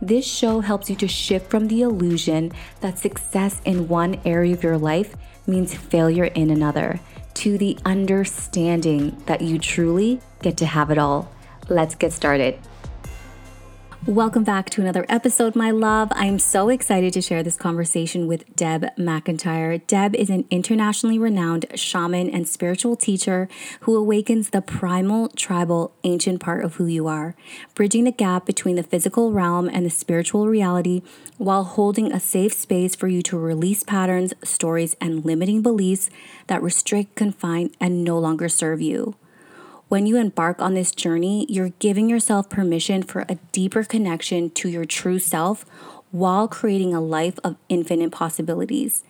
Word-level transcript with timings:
this 0.00 0.26
show 0.26 0.60
helps 0.60 0.88
you 0.88 0.96
to 0.96 1.08
shift 1.08 1.50
from 1.50 1.68
the 1.68 1.82
illusion 1.82 2.52
that 2.80 2.98
success 2.98 3.60
in 3.64 3.88
one 3.88 4.20
area 4.24 4.54
of 4.54 4.62
your 4.62 4.78
life 4.78 5.14
means 5.46 5.74
failure 5.74 6.24
in 6.24 6.50
another 6.50 7.00
to 7.34 7.58
the 7.58 7.78
understanding 7.84 9.16
that 9.26 9.40
you 9.40 9.58
truly 9.58 10.20
get 10.42 10.56
to 10.56 10.66
have 10.66 10.90
it 10.90 10.98
all. 10.98 11.30
Let's 11.68 11.94
get 11.94 12.12
started. 12.12 12.58
Welcome 14.06 14.44
back 14.44 14.70
to 14.70 14.80
another 14.80 15.04
episode, 15.10 15.54
my 15.54 15.70
love. 15.70 16.08
I'm 16.12 16.38
so 16.38 16.70
excited 16.70 17.12
to 17.12 17.20
share 17.20 17.42
this 17.42 17.58
conversation 17.58 18.26
with 18.26 18.56
Deb 18.56 18.86
Macintyre. 18.96 19.76
Deb 19.76 20.14
is 20.16 20.30
an 20.30 20.46
internationally 20.50 21.18
renowned 21.18 21.66
shaman 21.74 22.30
and 22.30 22.48
spiritual 22.48 22.96
teacher 22.96 23.46
who 23.80 23.94
awakens 23.94 24.50
the 24.50 24.62
primal, 24.62 25.28
tribal, 25.28 25.92
ancient 26.02 26.40
part 26.40 26.64
of 26.64 26.76
who 26.76 26.86
you 26.86 27.08
are, 27.08 27.36
bridging 27.74 28.04
the 28.04 28.10
gap 28.10 28.46
between 28.46 28.76
the 28.76 28.82
physical 28.82 29.32
realm 29.32 29.68
and 29.68 29.84
the 29.84 29.90
spiritual 29.90 30.48
reality 30.48 31.02
while 31.36 31.64
holding 31.64 32.10
a 32.10 32.18
safe 32.18 32.54
space 32.54 32.94
for 32.94 33.06
you 33.06 33.20
to 33.20 33.38
release 33.38 33.82
patterns, 33.82 34.32
stories, 34.42 34.96
and 34.98 35.26
limiting 35.26 35.60
beliefs 35.60 36.08
that 36.46 36.62
restrict, 36.62 37.16
confine, 37.16 37.70
and 37.78 38.02
no 38.02 38.18
longer 38.18 38.48
serve 38.48 38.80
you. 38.80 39.14
When 39.90 40.06
you 40.06 40.18
embark 40.18 40.62
on 40.62 40.74
this 40.74 40.92
journey, 40.92 41.46
you're 41.48 41.72
giving 41.80 42.08
yourself 42.08 42.48
permission 42.48 43.02
for 43.02 43.26
a 43.28 43.40
deeper 43.50 43.82
connection 43.82 44.48
to 44.50 44.68
your 44.68 44.84
true 44.84 45.18
self 45.18 45.66
while 46.12 46.46
creating 46.46 46.94
a 46.94 47.00
life 47.00 47.40
of 47.42 47.56
infinite 47.68 48.12
possibilities. 48.12 49.02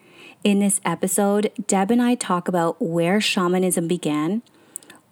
In 0.43 0.59
this 0.59 0.81
episode, 0.83 1.53
Deb 1.67 1.91
and 1.91 2.01
I 2.01 2.15
talk 2.15 2.49
about 2.49 2.81
where 2.81 3.21
shamanism 3.21 3.89
began, 3.89 4.41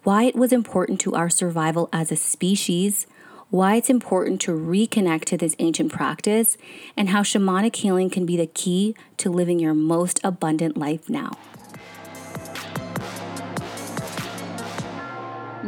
why 0.01 0.23
it 0.23 0.35
was 0.35 0.51
important 0.51 0.99
to 1.01 1.13
our 1.13 1.29
survival 1.29 1.87
as 1.93 2.11
a 2.11 2.15
species, 2.15 3.05
why 3.51 3.75
it's 3.75 3.91
important 3.91 4.41
to 4.41 4.53
reconnect 4.53 5.25
to 5.25 5.37
this 5.37 5.55
ancient 5.59 5.91
practice, 5.91 6.57
and 6.97 7.09
how 7.09 7.21
shamanic 7.21 7.75
healing 7.75 8.09
can 8.09 8.25
be 8.25 8.35
the 8.35 8.47
key 8.47 8.95
to 9.17 9.29
living 9.29 9.59
your 9.59 9.75
most 9.75 10.19
abundant 10.23 10.77
life 10.77 11.07
now. 11.11 11.33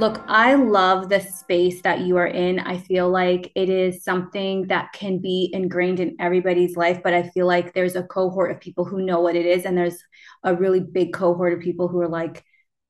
Look, 0.01 0.23
I 0.27 0.55
love 0.55 1.09
the 1.09 1.19
space 1.19 1.83
that 1.83 1.99
you 1.99 2.17
are 2.17 2.25
in. 2.25 2.57
I 2.57 2.79
feel 2.79 3.07
like 3.07 3.51
it 3.53 3.69
is 3.69 4.03
something 4.03 4.65
that 4.69 4.93
can 4.93 5.19
be 5.19 5.51
ingrained 5.53 5.99
in 5.99 6.15
everybody's 6.19 6.75
life, 6.75 7.01
but 7.03 7.13
I 7.13 7.29
feel 7.29 7.45
like 7.45 7.75
there's 7.75 7.95
a 7.95 8.01
cohort 8.01 8.49
of 8.49 8.59
people 8.59 8.83
who 8.83 9.05
know 9.05 9.19
what 9.19 9.35
it 9.35 9.45
is, 9.45 9.63
and 9.63 9.77
there's 9.77 10.03
a 10.43 10.55
really 10.55 10.79
big 10.79 11.13
cohort 11.13 11.53
of 11.53 11.59
people 11.59 11.87
who 11.87 12.01
are 12.01 12.07
like, 12.07 12.43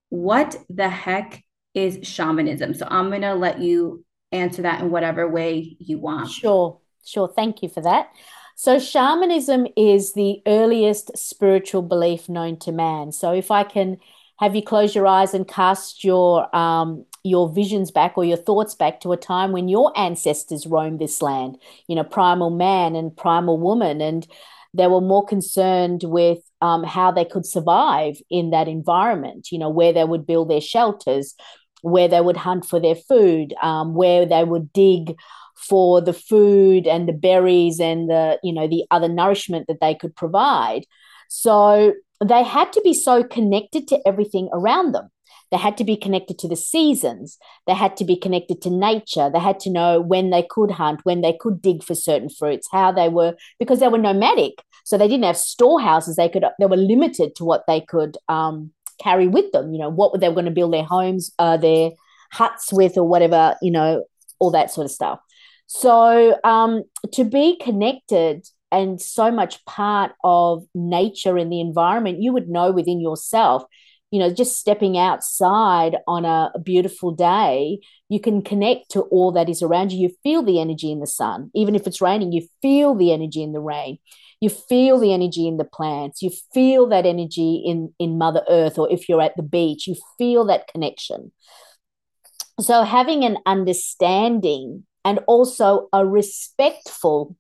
what 0.07 0.55
the 0.69 0.87
heck 0.87 1.43
is 1.73 1.99
shamanism? 2.07 2.73
So 2.73 2.87
I'm 2.89 3.09
going 3.09 3.23
to 3.23 3.33
let 3.33 3.59
you 3.59 4.05
answer 4.31 4.61
that 4.61 4.79
in 4.79 4.89
whatever 4.89 5.27
way 5.27 5.75
you 5.81 5.99
want. 5.99 6.29
Sure, 6.29 6.79
sure. 7.03 7.27
Thank 7.27 7.61
you 7.61 7.67
for 7.67 7.81
that. 7.81 8.07
So, 8.55 8.79
shamanism 8.79 9.67
is 9.75 10.13
the 10.13 10.41
earliest 10.47 11.17
spiritual 11.17 11.81
belief 11.81 12.29
known 12.29 12.57
to 12.59 12.71
man. 12.71 13.11
So, 13.11 13.33
if 13.33 13.51
I 13.51 13.65
can 13.65 13.97
have 14.41 14.55
you 14.55 14.63
closed 14.63 14.95
your 14.95 15.07
eyes 15.07 15.33
and 15.33 15.47
cast 15.47 16.03
your 16.03 16.53
um, 16.55 17.05
your 17.23 17.47
visions 17.49 17.91
back 17.91 18.13
or 18.17 18.25
your 18.25 18.37
thoughts 18.37 18.73
back 18.73 18.99
to 19.01 19.11
a 19.11 19.17
time 19.17 19.51
when 19.51 19.69
your 19.69 19.97
ancestors 19.97 20.65
roamed 20.65 20.99
this 20.99 21.21
land? 21.21 21.57
You 21.87 21.95
know 21.95 22.03
primal 22.03 22.49
man 22.49 22.95
and 22.95 23.15
primal 23.15 23.59
woman 23.59 24.01
and 24.01 24.27
they 24.73 24.87
were 24.87 25.01
more 25.01 25.25
concerned 25.25 26.01
with 26.03 26.39
um, 26.61 26.83
how 26.83 27.11
they 27.11 27.25
could 27.25 27.45
survive 27.45 28.15
in 28.29 28.51
that 28.51 28.67
environment 28.67 29.49
you 29.51 29.59
know 29.59 29.69
where 29.69 29.93
they 29.93 30.03
would 30.03 30.25
build 30.25 30.49
their 30.49 30.61
shelters 30.61 31.35
where 31.81 32.07
they 32.07 32.21
would 32.21 32.37
hunt 32.37 32.65
for 32.65 32.79
their 32.79 32.95
food 32.95 33.53
um, 33.61 33.95
where 33.95 34.25
they 34.25 34.43
would 34.43 34.71
dig 34.71 35.15
for 35.55 36.01
the 36.01 36.13
food 36.13 36.87
and 36.87 37.07
the 37.07 37.13
berries 37.13 37.79
and 37.79 38.09
the 38.09 38.39
you 38.43 38.53
know 38.53 38.67
the 38.67 38.83
other 38.89 39.07
nourishment 39.07 39.67
that 39.67 39.79
they 39.79 39.93
could 39.93 40.15
provide. 40.15 40.83
So 41.29 41.93
they 42.29 42.43
had 42.43 42.71
to 42.73 42.81
be 42.81 42.93
so 42.93 43.23
connected 43.23 43.87
to 43.89 43.99
everything 44.05 44.49
around 44.53 44.93
them. 44.93 45.09
They 45.51 45.57
had 45.57 45.77
to 45.77 45.83
be 45.83 45.97
connected 45.97 46.39
to 46.39 46.47
the 46.47 46.55
seasons. 46.55 47.37
They 47.67 47.73
had 47.73 47.97
to 47.97 48.05
be 48.05 48.15
connected 48.15 48.61
to 48.61 48.69
nature. 48.69 49.29
They 49.29 49.39
had 49.39 49.59
to 49.61 49.69
know 49.69 49.99
when 49.99 50.29
they 50.29 50.43
could 50.49 50.71
hunt, 50.71 51.01
when 51.03 51.21
they 51.21 51.33
could 51.37 51.61
dig 51.61 51.83
for 51.83 51.93
certain 51.93 52.29
fruits, 52.29 52.69
how 52.71 52.91
they 52.93 53.09
were, 53.09 53.35
because 53.59 53.79
they 53.79 53.89
were 53.89 53.97
nomadic. 53.97 54.53
So 54.85 54.97
they 54.97 55.09
didn't 55.09 55.25
have 55.25 55.37
storehouses. 55.37 56.15
They 56.15 56.29
could, 56.29 56.45
they 56.57 56.65
were 56.65 56.77
limited 56.77 57.35
to 57.35 57.43
what 57.43 57.63
they 57.67 57.81
could 57.81 58.17
um, 58.29 58.71
carry 59.01 59.27
with 59.27 59.51
them. 59.51 59.73
You 59.73 59.79
know, 59.79 59.89
what 59.89 60.17
they 60.19 60.29
were 60.29 60.35
going 60.35 60.45
to 60.45 60.51
build 60.51 60.73
their 60.73 60.85
homes, 60.85 61.31
uh, 61.37 61.57
their 61.57 61.91
huts 62.31 62.71
with, 62.71 62.97
or 62.97 63.07
whatever. 63.07 63.55
You 63.61 63.71
know, 63.71 64.05
all 64.39 64.51
that 64.51 64.71
sort 64.71 64.85
of 64.85 64.91
stuff. 64.91 65.19
So 65.67 66.37
um, 66.43 66.83
to 67.13 67.23
be 67.23 67.57
connected 67.57 68.47
and 68.71 69.01
so 69.01 69.31
much 69.31 69.63
part 69.65 70.13
of 70.23 70.65
nature 70.73 71.37
and 71.37 71.51
the 71.51 71.61
environment 71.61 72.21
you 72.21 72.33
would 72.33 72.49
know 72.49 72.71
within 72.71 72.99
yourself. 72.99 73.63
You 74.11 74.19
know 74.19 74.33
just 74.33 74.57
stepping 74.57 74.97
outside 74.97 75.97
on 76.05 76.25
a, 76.25 76.51
beautiful 76.63 77.11
day 77.11 77.79
you 78.09 78.19
can 78.19 78.41
connect 78.41 78.91
to 78.91 79.01
all 79.03 79.31
that 79.31 79.47
is 79.47 79.61
around 79.61 79.93
you. 79.93 80.09
You 80.09 80.15
feel 80.21 80.43
the 80.43 80.59
energy 80.59 80.91
in 80.91 80.99
the 80.99 81.07
sun. 81.07 81.49
Even 81.55 81.75
if 81.75 81.87
it's 81.87 82.01
raining 82.01 82.33
you 82.33 82.47
feel 82.61 82.93
the 82.93 83.13
energy 83.13 83.41
in 83.41 83.53
the 83.53 83.61
rain. 83.61 83.99
You 84.41 84.49
feel 84.49 84.99
the 84.99 85.13
energy 85.13 85.47
in 85.47 85.57
the 85.57 85.63
plants. 85.63 86.21
You 86.21 86.31
feel 86.53 86.87
that 86.87 87.05
energy 87.05 87.63
in 87.65 87.93
in 87.99 88.17
mother 88.17 88.43
earth 88.49 88.77
or 88.77 88.91
if 88.91 89.07
you're 89.07 89.21
at 89.21 89.37
the 89.37 89.43
beach 89.43 89.87
you 89.87 89.95
feel 90.17 90.45
that 90.45 90.67
connection. 90.67 91.31
So 92.59 92.83
having 92.83 93.23
an 93.23 93.37
understanding 93.45 94.85
and 95.03 95.19
also 95.27 95.87
a 95.93 96.05
respectful 96.05 97.35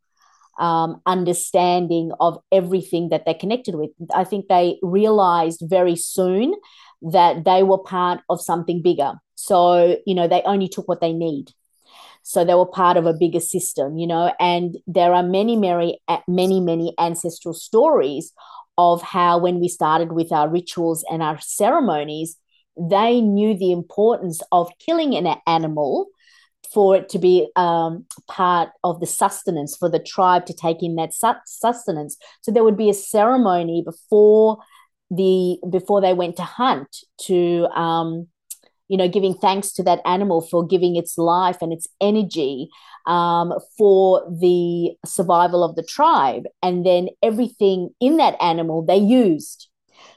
um, 0.59 1.01
understanding 1.05 2.11
of 2.19 2.37
everything 2.51 3.09
that 3.09 3.25
they're 3.25 3.33
connected 3.33 3.75
with. 3.75 3.91
I 4.13 4.23
think 4.23 4.47
they 4.47 4.77
realized 4.81 5.63
very 5.65 5.95
soon 5.95 6.53
that 7.01 7.45
they 7.45 7.63
were 7.63 7.79
part 7.79 8.21
of 8.29 8.41
something 8.41 8.81
bigger. 8.81 9.13
So, 9.35 9.97
you 10.05 10.13
know, 10.13 10.27
they 10.27 10.41
only 10.43 10.67
took 10.67 10.87
what 10.87 11.01
they 11.01 11.13
need. 11.13 11.51
So 12.23 12.45
they 12.45 12.53
were 12.53 12.67
part 12.67 12.97
of 12.97 13.07
a 13.07 13.13
bigger 13.13 13.39
system, 13.39 13.97
you 13.97 14.05
know, 14.05 14.31
and 14.39 14.77
there 14.85 15.13
are 15.13 15.23
many, 15.23 15.55
many, 15.55 15.99
many, 16.27 16.59
many 16.59 16.93
ancestral 16.99 17.55
stories 17.55 18.31
of 18.77 19.01
how 19.01 19.39
when 19.39 19.59
we 19.59 19.67
started 19.67 20.11
with 20.11 20.31
our 20.31 20.47
rituals 20.47 21.03
and 21.11 21.23
our 21.23 21.39
ceremonies, 21.41 22.37
they 22.79 23.21
knew 23.21 23.57
the 23.57 23.71
importance 23.71 24.41
of 24.51 24.71
killing 24.79 25.15
an 25.15 25.35
animal 25.47 26.07
for 26.73 26.95
it 26.95 27.09
to 27.09 27.19
be 27.19 27.49
um, 27.55 28.05
part 28.27 28.69
of 28.83 28.99
the 28.99 29.07
sustenance 29.07 29.75
for 29.75 29.89
the 29.89 29.99
tribe 29.99 30.45
to 30.45 30.53
take 30.53 30.81
in 30.81 30.95
that 30.95 31.13
sustenance. 31.45 32.17
So 32.41 32.51
there 32.51 32.63
would 32.63 32.77
be 32.77 32.89
a 32.89 32.93
ceremony 32.93 33.83
before 33.83 34.59
the 35.09 35.57
before 35.69 35.99
they 35.99 36.13
went 36.13 36.37
to 36.37 36.43
hunt 36.43 36.87
to 37.25 37.65
um, 37.75 38.27
you 38.87 38.95
know 38.97 39.09
giving 39.09 39.33
thanks 39.33 39.73
to 39.73 39.83
that 39.83 39.99
animal 40.05 40.41
for 40.41 40.65
giving 40.65 40.95
its 40.95 41.17
life 41.17 41.57
and 41.61 41.73
its 41.73 41.87
energy 41.99 42.69
um, 43.05 43.53
for 43.77 44.23
the 44.29 44.91
survival 45.05 45.63
of 45.63 45.75
the 45.75 45.83
tribe, 45.83 46.43
and 46.63 46.85
then 46.85 47.09
everything 47.21 47.89
in 47.99 48.17
that 48.17 48.41
animal 48.41 48.85
they 48.85 48.97
used. 48.97 49.67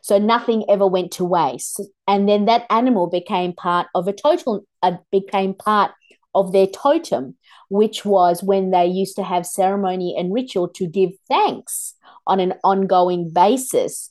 So 0.03 0.19
nothing 0.19 0.65
ever 0.69 0.87
went 0.87 1.13
to 1.13 1.25
waste, 1.25 1.83
and 2.07 2.29
then 2.29 2.45
that 2.45 2.67
animal 2.71 3.09
became 3.09 3.53
part 3.53 3.89
of 3.95 4.07
a 4.07 4.13
total. 4.13 4.65
Uh, 4.83 4.99
became 5.11 5.55
part 5.55 5.93
of 6.35 6.53
their 6.53 6.67
totem, 6.67 7.37
which 7.69 8.05
was 8.05 8.43
when 8.43 8.71
they 8.71 8.87
used 8.87 9.17
to 9.17 9.23
have 9.23 9.47
ceremony 9.47 10.15
and 10.17 10.33
ritual 10.33 10.69
to 10.69 10.87
give 10.87 11.11
thanks 11.29 11.95
on 12.27 12.41
an 12.41 12.55
ongoing 12.63 13.31
basis 13.33 14.11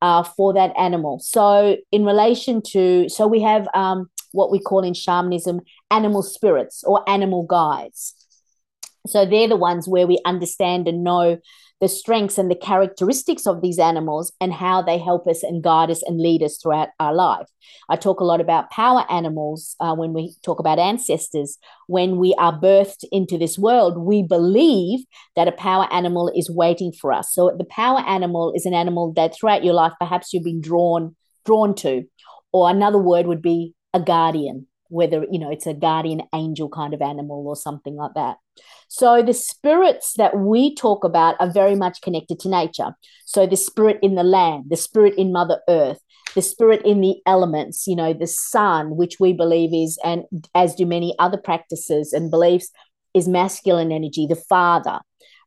uh, 0.00 0.22
for 0.22 0.52
that 0.52 0.72
animal. 0.76 1.20
So, 1.20 1.76
in 1.92 2.04
relation 2.04 2.60
to, 2.72 3.08
so 3.08 3.26
we 3.26 3.40
have 3.42 3.68
um, 3.74 4.10
what 4.32 4.50
we 4.50 4.58
call 4.58 4.82
in 4.82 4.94
shamanism 4.94 5.60
animal 5.90 6.22
spirits 6.22 6.82
or 6.84 7.08
animal 7.08 7.44
guides. 7.44 8.14
So, 9.06 9.24
they're 9.24 9.48
the 9.48 9.56
ones 9.56 9.88
where 9.88 10.06
we 10.06 10.20
understand 10.24 10.88
and 10.88 11.04
know 11.04 11.38
the 11.82 11.88
strengths 11.88 12.38
and 12.38 12.48
the 12.48 12.54
characteristics 12.54 13.44
of 13.44 13.60
these 13.60 13.80
animals 13.80 14.32
and 14.40 14.52
how 14.52 14.80
they 14.80 14.98
help 14.98 15.26
us 15.26 15.42
and 15.42 15.64
guide 15.64 15.90
us 15.90 16.00
and 16.04 16.20
lead 16.20 16.40
us 16.40 16.56
throughout 16.56 16.88
our 17.00 17.12
life. 17.12 17.48
I 17.90 17.96
talk 17.96 18.20
a 18.20 18.24
lot 18.24 18.40
about 18.40 18.70
power 18.70 19.04
animals 19.10 19.74
uh, 19.80 19.92
when 19.96 20.12
we 20.12 20.32
talk 20.44 20.60
about 20.60 20.78
ancestors. 20.78 21.58
When 21.88 22.18
we 22.18 22.34
are 22.38 22.56
birthed 22.56 23.04
into 23.10 23.36
this 23.36 23.58
world, 23.58 23.98
we 23.98 24.22
believe 24.22 25.00
that 25.34 25.48
a 25.48 25.52
power 25.52 25.92
animal 25.92 26.32
is 26.36 26.48
waiting 26.48 26.92
for 26.92 27.12
us. 27.12 27.34
So 27.34 27.52
the 27.58 27.64
power 27.64 27.98
animal 27.98 28.52
is 28.54 28.64
an 28.64 28.74
animal 28.74 29.12
that 29.14 29.34
throughout 29.34 29.64
your 29.64 29.74
life 29.74 29.92
perhaps 29.98 30.32
you've 30.32 30.44
been 30.44 30.60
drawn 30.60 31.16
drawn 31.44 31.74
to, 31.74 32.04
or 32.52 32.70
another 32.70 32.98
word 32.98 33.26
would 33.26 33.42
be 33.42 33.74
a 33.92 33.98
guardian 33.98 34.68
whether 34.92 35.26
you 35.30 35.38
know 35.38 35.50
it's 35.50 35.66
a 35.66 35.74
guardian 35.74 36.22
angel 36.34 36.68
kind 36.68 36.94
of 36.94 37.02
animal 37.02 37.46
or 37.46 37.56
something 37.56 37.96
like 37.96 38.14
that. 38.14 38.36
So 38.88 39.22
the 39.22 39.34
spirits 39.34 40.14
that 40.18 40.36
we 40.36 40.74
talk 40.74 41.02
about 41.02 41.36
are 41.40 41.50
very 41.50 41.74
much 41.74 42.02
connected 42.02 42.38
to 42.40 42.48
nature. 42.48 42.94
So 43.24 43.46
the 43.46 43.56
spirit 43.56 43.98
in 44.02 44.14
the 44.14 44.22
land 44.22 44.64
the 44.68 44.76
spirit 44.76 45.14
in 45.16 45.32
mother 45.32 45.60
earth 45.68 45.98
the 46.34 46.42
spirit 46.42 46.82
in 46.84 47.00
the 47.00 47.16
elements 47.26 47.86
you 47.86 47.96
know 47.96 48.12
the 48.12 48.26
sun 48.26 48.96
which 48.96 49.18
we 49.20 49.32
believe 49.32 49.72
is 49.74 49.98
and 50.04 50.24
as 50.54 50.74
do 50.74 50.86
many 50.86 51.14
other 51.18 51.36
practices 51.36 52.12
and 52.12 52.30
beliefs 52.30 52.70
is 53.14 53.28
masculine 53.28 53.92
energy 53.92 54.26
the 54.26 54.36
father 54.36 55.00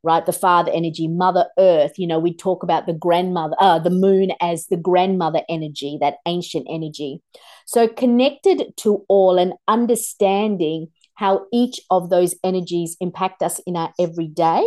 right? 0.05 0.25
The 0.25 0.31
father 0.31 0.71
energy, 0.73 1.07
Mother 1.07 1.47
Earth. 1.57 1.93
You 1.97 2.07
know, 2.07 2.19
we 2.19 2.33
talk 2.33 2.63
about 2.63 2.85
the 2.85 2.93
grandmother, 2.93 3.55
uh, 3.59 3.79
the 3.79 3.89
moon 3.89 4.31
as 4.39 4.67
the 4.67 4.77
grandmother 4.77 5.41
energy, 5.49 5.97
that 5.99 6.17
ancient 6.25 6.67
energy. 6.69 7.21
So 7.65 7.87
connected 7.87 8.73
to 8.77 9.03
all 9.09 9.37
and 9.37 9.53
understanding 9.67 10.87
how 11.15 11.45
each 11.51 11.81
of 11.89 12.09
those 12.09 12.35
energies 12.43 12.95
impact 13.01 13.41
us 13.41 13.59
in 13.65 13.75
our 13.75 13.91
everyday. 13.99 14.63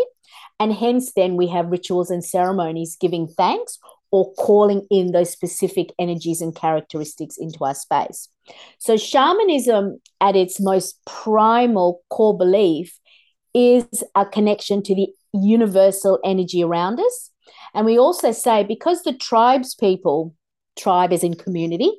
And 0.58 0.73
hence, 0.73 1.12
then 1.14 1.37
we 1.37 1.46
have 1.49 1.67
rituals 1.70 2.11
and 2.11 2.25
ceremonies 2.25 2.96
giving 3.00 3.29
thanks 3.29 3.79
or 4.11 4.32
calling 4.34 4.87
in 4.91 5.12
those 5.12 5.31
specific 5.31 5.93
energies 5.99 6.41
and 6.41 6.56
characteristics 6.56 7.37
into 7.38 7.62
our 7.64 7.75
space. 7.75 8.29
So, 8.79 8.96
shamanism, 8.96 10.00
at 10.20 10.34
its 10.34 10.58
most 10.58 10.99
primal 11.05 12.00
core 12.11 12.37
belief, 12.37 12.99
is 13.55 14.05
a 14.14 14.25
connection 14.25 14.82
to 14.84 14.94
the 14.94 15.08
universal 15.33 16.19
energy 16.25 16.63
around 16.63 17.01
us. 17.01 17.31
And 17.75 17.87
we 17.87 17.99
also 17.99 18.33
say 18.33 18.65
because 18.65 19.03
the 19.03 19.13
tribes 19.13 19.75
people, 19.75 20.35
tribe 20.77 21.13
is 21.13 21.23
in 21.23 21.35
community, 21.35 21.93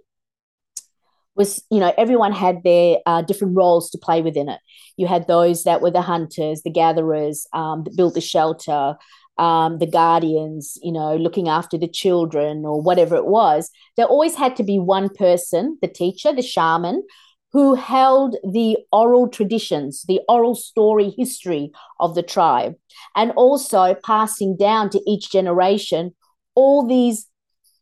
was 1.35 1.63
you 1.71 1.79
know 1.79 1.93
everyone 1.97 2.33
had 2.33 2.63
their 2.63 2.97
uh, 3.05 3.21
different 3.21 3.55
roles 3.55 3.89
to 3.91 3.97
play 3.97 4.21
within 4.21 4.49
it. 4.49 4.59
You 4.97 5.07
had 5.07 5.27
those 5.27 5.63
that 5.63 5.81
were 5.81 5.91
the 5.91 6.01
hunters, 6.01 6.61
the 6.63 6.69
gatherers, 6.69 7.47
um, 7.53 7.83
that 7.85 7.95
built 7.95 8.13
the 8.13 8.21
shelter, 8.21 8.97
um, 9.37 9.79
the 9.79 9.87
guardians, 9.87 10.77
you 10.83 10.91
know, 10.91 11.15
looking 11.15 11.47
after 11.47 11.77
the 11.77 11.87
children 11.87 12.65
or 12.65 12.81
whatever 12.81 13.15
it 13.15 13.25
was. 13.25 13.71
There 13.95 14.05
always 14.05 14.35
had 14.35 14.57
to 14.57 14.63
be 14.63 14.79
one 14.79 15.09
person, 15.09 15.77
the 15.81 15.87
teacher, 15.87 16.33
the 16.33 16.41
shaman, 16.41 17.03
who 17.51 17.73
held 17.75 18.35
the 18.43 18.77
oral 18.91 19.27
traditions, 19.27 20.03
the 20.07 20.21
oral 20.29 20.55
story 20.55 21.09
history 21.17 21.71
of 21.99 22.15
the 22.15 22.23
tribe, 22.23 22.75
and 23.15 23.31
also 23.31 23.95
passing 24.05 24.55
down 24.55 24.89
to 24.91 25.01
each 25.07 25.31
generation 25.31 26.15
all 26.55 26.85
these 26.85 27.27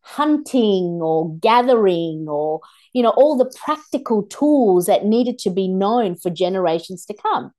hunting 0.01 0.99
or 1.01 1.35
gathering 1.39 2.27
or 2.29 2.61
you 2.93 3.03
know 3.03 3.09
all 3.09 3.35
the 3.35 3.51
practical 3.65 4.23
tools 4.23 4.85
that 4.85 5.05
needed 5.05 5.37
to 5.37 5.49
be 5.49 5.67
known 5.67 6.15
for 6.15 6.29
generations 6.29 7.05
to 7.05 7.13
come. 7.13 7.51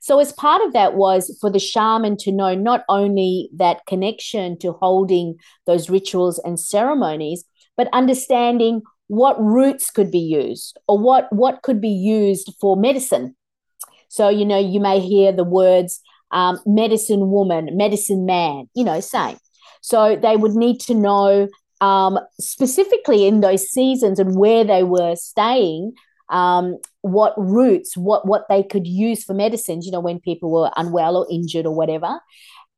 So 0.00 0.20
as 0.20 0.32
part 0.32 0.62
of 0.62 0.72
that 0.74 0.94
was 0.94 1.36
for 1.40 1.50
the 1.50 1.58
shaman 1.58 2.16
to 2.18 2.30
know 2.30 2.54
not 2.54 2.84
only 2.88 3.50
that 3.56 3.84
connection 3.86 4.56
to 4.60 4.72
holding 4.72 5.36
those 5.66 5.90
rituals 5.90 6.38
and 6.38 6.58
ceremonies 6.58 7.44
but 7.76 7.88
understanding 7.92 8.82
what 9.08 9.42
roots 9.42 9.90
could 9.90 10.10
be 10.10 10.18
used 10.18 10.78
or 10.86 10.98
what 10.98 11.32
what 11.32 11.62
could 11.62 11.80
be 11.80 11.88
used 11.88 12.52
for 12.60 12.76
medicine. 12.76 13.34
So 14.08 14.28
you 14.28 14.44
know 14.44 14.58
you 14.58 14.80
may 14.80 15.00
hear 15.00 15.32
the 15.32 15.44
words 15.44 16.00
um, 16.30 16.58
medicine 16.66 17.30
woman 17.30 17.76
medicine 17.76 18.24
man 18.24 18.68
you 18.74 18.84
know 18.84 19.00
same. 19.00 19.38
So 19.80 20.16
they 20.16 20.36
would 20.36 20.54
need 20.54 20.80
to 20.80 20.94
know 20.94 21.48
um, 21.80 22.18
specifically 22.40 23.26
in 23.26 23.40
those 23.40 23.68
seasons 23.68 24.18
and 24.18 24.36
where 24.36 24.64
they 24.64 24.82
were 24.82 25.14
staying 25.16 25.92
um, 26.30 26.78
what 27.02 27.34
roots 27.36 27.96
what 27.96 28.26
what 28.26 28.44
they 28.48 28.62
could 28.62 28.86
use 28.86 29.24
for 29.24 29.34
medicines 29.34 29.86
you 29.86 29.92
know 29.92 30.00
when 30.00 30.20
people 30.20 30.50
were 30.50 30.70
unwell 30.76 31.16
or 31.16 31.26
injured 31.30 31.64
or 31.66 31.74
whatever 31.74 32.20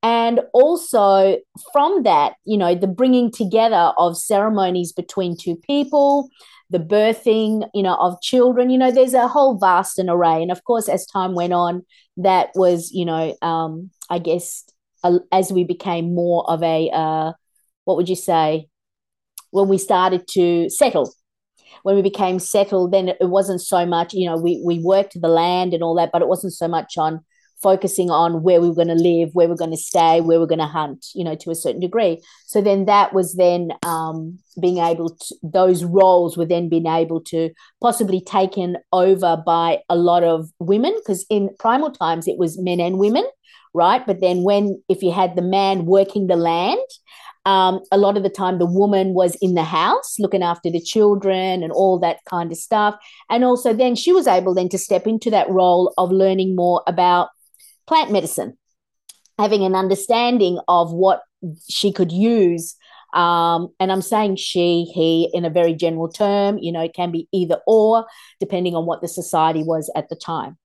and 0.02 0.41
also 0.52 1.38
from 1.73 2.02
that 2.05 2.35
you 2.44 2.56
know 2.56 2.75
the 2.75 2.87
bringing 2.87 3.31
together 3.31 3.93
of 3.99 4.17
ceremonies 4.17 4.93
between 4.93 5.37
two 5.37 5.56
people 5.56 6.29
the 6.70 6.79
birthing 6.79 7.69
you 7.75 7.82
know 7.82 7.97
of 7.97 8.20
children 8.23 8.70
you 8.70 8.79
know 8.79 8.91
there's 8.91 9.14
a 9.14 9.29
whole 9.29 9.58
vast 9.58 9.99
an 9.99 10.08
array. 10.08 10.43
And 10.43 10.50
of 10.50 10.64
course 10.64 10.88
as 10.88 11.06
time 11.06 11.35
went 11.35 11.52
on 11.52 11.85
that 12.17 12.50
was 12.55 12.91
you 12.93 13.05
know 13.05 13.37
um 13.43 13.91
i 14.08 14.19
guess 14.19 14.64
uh, 15.02 15.19
as 15.32 15.52
we 15.52 15.64
became 15.64 16.14
more 16.14 16.49
of 16.50 16.62
a 16.62 16.91
uh 16.91 17.32
what 17.85 17.97
would 17.97 18.08
you 18.08 18.14
say? 18.14 18.69
When 19.50 19.67
we 19.67 19.76
started 19.76 20.29
to 20.29 20.70
settle. 20.70 21.12
When 21.82 21.97
we 21.97 22.02
became 22.02 22.38
settled 22.38 22.93
then 22.93 23.08
it 23.08 23.17
wasn't 23.20 23.62
so 23.62 23.87
much 23.87 24.12
you 24.12 24.29
know 24.29 24.37
we 24.37 24.61
we 24.64 24.81
worked 24.81 25.19
the 25.20 25.29
land 25.29 25.73
and 25.73 25.82
all 25.82 25.94
that 25.94 26.11
but 26.12 26.20
it 26.20 26.29
wasn't 26.29 26.52
so 26.52 26.69
much 26.69 26.99
on 26.99 27.25
focusing 27.62 28.11
on 28.11 28.43
where 28.43 28.61
we 28.61 28.69
were 28.69 28.75
going 28.75 28.89
to 28.89 28.95
live, 28.95 29.31
where 29.33 29.47
we 29.47 29.55
are 29.55 29.57
going 29.57 29.71
to 29.71 29.77
stay, 29.77 30.21
where 30.21 30.39
we 30.39 30.45
are 30.45 30.49
going 30.49 30.59
to 30.59 30.67
hunt, 30.67 31.07
you 31.15 31.25
know, 31.25 31.35
to 31.35 31.51
a 31.51 31.55
certain 31.55 31.81
degree. 31.81 32.21
So 32.47 32.61
then 32.61 32.87
that 32.87 33.12
was 33.12 33.35
then 33.35 33.73
um, 33.85 34.39
being 34.61 34.79
able 34.79 35.11
to, 35.11 35.35
those 35.43 35.85
roles 35.85 36.37
were 36.37 36.47
then 36.47 36.69
being 36.69 36.87
able 36.87 37.21
to 37.23 37.51
possibly 37.83 38.21
taken 38.21 38.77
over 38.93 39.43
by 39.45 39.81
a 39.89 39.97
lot 39.97 40.25
of 40.25 40.51
women, 40.59 40.95
because 40.99 41.27
in 41.29 41.51
primal 41.59 41.91
times 41.91 42.27
it 42.27 42.39
was 42.39 42.59
men 42.59 42.81
and 42.81 42.99
women, 42.99 43.25
right? 43.75 44.07
But 44.07 44.21
then 44.21 44.43
when, 44.43 44.83
if 44.89 45.03
you 45.03 45.12
had 45.12 45.37
the 45.37 45.43
man 45.43 45.87
working 45.87 46.27
the 46.27 46.37
land, 46.37 46.81
um, 47.47 47.81
a 47.91 47.97
lot 47.97 48.17
of 48.17 48.23
the 48.23 48.29
time 48.29 48.59
the 48.59 48.67
woman 48.67 49.15
was 49.15 49.35
in 49.41 49.55
the 49.55 49.65
house 49.65 50.17
looking 50.19 50.43
after 50.43 50.71
the 50.71 50.81
children 50.81 51.62
and 51.62 51.73
all 51.73 51.99
that 51.99 52.19
kind 52.29 52.53
of 52.53 52.59
stuff 52.59 52.97
and 53.31 53.45
also 53.45 53.73
then 53.73 53.95
she 53.95 54.12
was 54.12 54.27
able 54.27 54.55
then 54.55 54.69
to 54.69 54.77
step 54.77 55.07
into 55.07 55.31
that 55.31 55.49
role 55.49 55.95
of 55.97 56.12
learning 56.12 56.55
more 56.55 56.83
about 56.87 57.31
plant 57.90 58.12
medicine, 58.12 58.56
having 59.37 59.64
an 59.64 59.75
understanding 59.75 60.60
of 60.69 60.92
what 60.92 61.22
she 61.69 61.92
could 61.92 62.12
use. 62.12 62.76
Um, 63.12 63.70
and 63.81 63.90
I'm 63.90 64.00
saying 64.00 64.37
she, 64.37 64.84
he 64.94 65.28
in 65.34 65.44
a 65.44 65.50
very 65.50 65.75
general 65.75 66.08
term, 66.08 66.58
you 66.58 66.70
know, 66.70 66.82
it 66.82 66.94
can 66.94 67.10
be 67.10 67.26
either 67.32 67.58
or, 67.66 68.06
depending 68.38 68.76
on 68.76 68.87
what 68.87 69.00
the 69.00 69.08
society 69.08 69.64
was 69.64 69.90
at 69.96 70.08
the 70.08 70.14
time. 70.14 70.56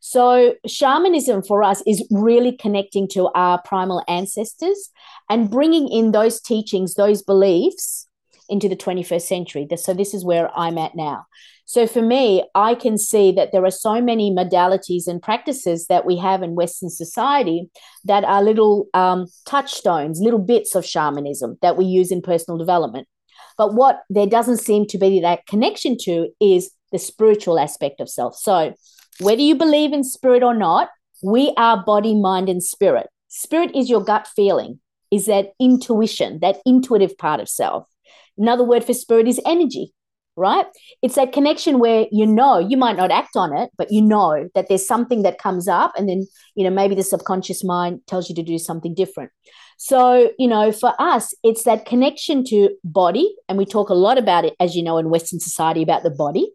So, 0.00 0.56
shamanism 0.66 1.42
for 1.44 1.62
us 1.62 1.82
is 1.86 2.06
really 2.10 2.54
connecting 2.54 3.08
to 3.12 3.30
our 3.34 3.62
primal 3.62 4.04
ancestors 4.06 4.90
and 5.30 5.50
bringing 5.50 5.88
in 5.88 6.12
those 6.12 6.42
teachings, 6.42 6.96
those 6.96 7.22
beliefs 7.22 8.06
into 8.50 8.68
the 8.68 8.76
21st 8.76 9.22
century. 9.22 9.66
So, 9.76 9.94
this 9.94 10.12
is 10.12 10.22
where 10.22 10.50
I'm 10.54 10.76
at 10.76 10.94
now. 10.94 11.24
So 11.66 11.86
for 11.86 12.02
me, 12.02 12.44
I 12.54 12.74
can 12.74 12.98
see 12.98 13.32
that 13.32 13.50
there 13.52 13.64
are 13.64 13.70
so 13.70 14.00
many 14.00 14.30
modalities 14.30 15.06
and 15.06 15.22
practices 15.22 15.86
that 15.86 16.04
we 16.04 16.16
have 16.18 16.42
in 16.42 16.54
Western 16.54 16.90
society 16.90 17.70
that 18.04 18.24
are 18.24 18.42
little 18.42 18.86
um, 18.92 19.26
touchstones, 19.46 20.20
little 20.20 20.38
bits 20.38 20.74
of 20.74 20.84
shamanism 20.84 21.56
that 21.62 21.76
we 21.76 21.86
use 21.86 22.10
in 22.12 22.20
personal 22.20 22.58
development. 22.58 23.08
But 23.56 23.74
what 23.74 24.02
there 24.10 24.26
doesn't 24.26 24.58
seem 24.58 24.86
to 24.88 24.98
be 24.98 25.20
that 25.20 25.46
connection 25.46 25.96
to 26.02 26.28
is 26.40 26.70
the 26.92 26.98
spiritual 26.98 27.58
aspect 27.58 28.00
of 28.00 28.10
self. 28.10 28.36
So 28.36 28.74
whether 29.20 29.40
you 29.40 29.54
believe 29.54 29.92
in 29.92 30.04
spirit 30.04 30.42
or 30.42 30.54
not, 30.54 30.90
we 31.22 31.54
are 31.56 31.82
body, 31.82 32.14
mind, 32.14 32.48
and 32.48 32.62
spirit. 32.62 33.06
Spirit 33.28 33.74
is 33.74 33.88
your 33.88 34.04
gut 34.04 34.28
feeling, 34.36 34.80
is 35.10 35.26
that 35.26 35.52
intuition, 35.58 36.40
that 36.40 36.58
intuitive 36.66 37.16
part 37.16 37.40
of 37.40 37.48
self. 37.48 37.88
Another 38.36 38.64
word 38.64 38.84
for 38.84 38.92
spirit 38.92 39.28
is 39.28 39.40
energy 39.46 39.94
right? 40.36 40.66
It's 41.02 41.14
that 41.14 41.32
connection 41.32 41.78
where 41.78 42.06
you 42.10 42.26
know, 42.26 42.58
you 42.58 42.76
might 42.76 42.96
not 42.96 43.10
act 43.10 43.36
on 43.36 43.56
it, 43.56 43.70
but 43.76 43.90
you 43.90 44.02
know 44.02 44.48
that 44.54 44.68
there's 44.68 44.86
something 44.86 45.22
that 45.22 45.38
comes 45.38 45.68
up, 45.68 45.92
and 45.96 46.08
then, 46.08 46.26
you 46.54 46.64
know, 46.64 46.70
maybe 46.70 46.94
the 46.94 47.02
subconscious 47.02 47.64
mind 47.64 48.00
tells 48.06 48.28
you 48.28 48.34
to 48.34 48.42
do 48.42 48.58
something 48.58 48.94
different. 48.94 49.30
So, 49.76 50.30
you 50.38 50.46
know, 50.46 50.72
for 50.72 50.92
us, 50.98 51.34
it's 51.42 51.64
that 51.64 51.86
connection 51.86 52.44
to 52.44 52.70
body. 52.84 53.34
And 53.48 53.58
we 53.58 53.66
talk 53.66 53.88
a 53.88 53.94
lot 53.94 54.18
about 54.18 54.44
it, 54.44 54.54
as 54.60 54.76
you 54.76 54.82
know, 54.82 54.98
in 54.98 55.10
Western 55.10 55.40
society 55.40 55.82
about 55.82 56.02
the 56.02 56.10
body. 56.10 56.52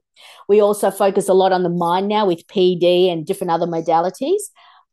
We 0.48 0.62
also 0.62 0.92
focus 0.92 1.30
a 1.30 1.34
lot 1.34 1.52
on 1.52 1.64
the 1.64 1.70
mind 1.70 2.08
now 2.08 2.26
with 2.26 2.48
PD 2.48 3.12
and 3.12 3.26
different 3.26 3.52
other 3.52 3.68
modalities. 3.68 4.42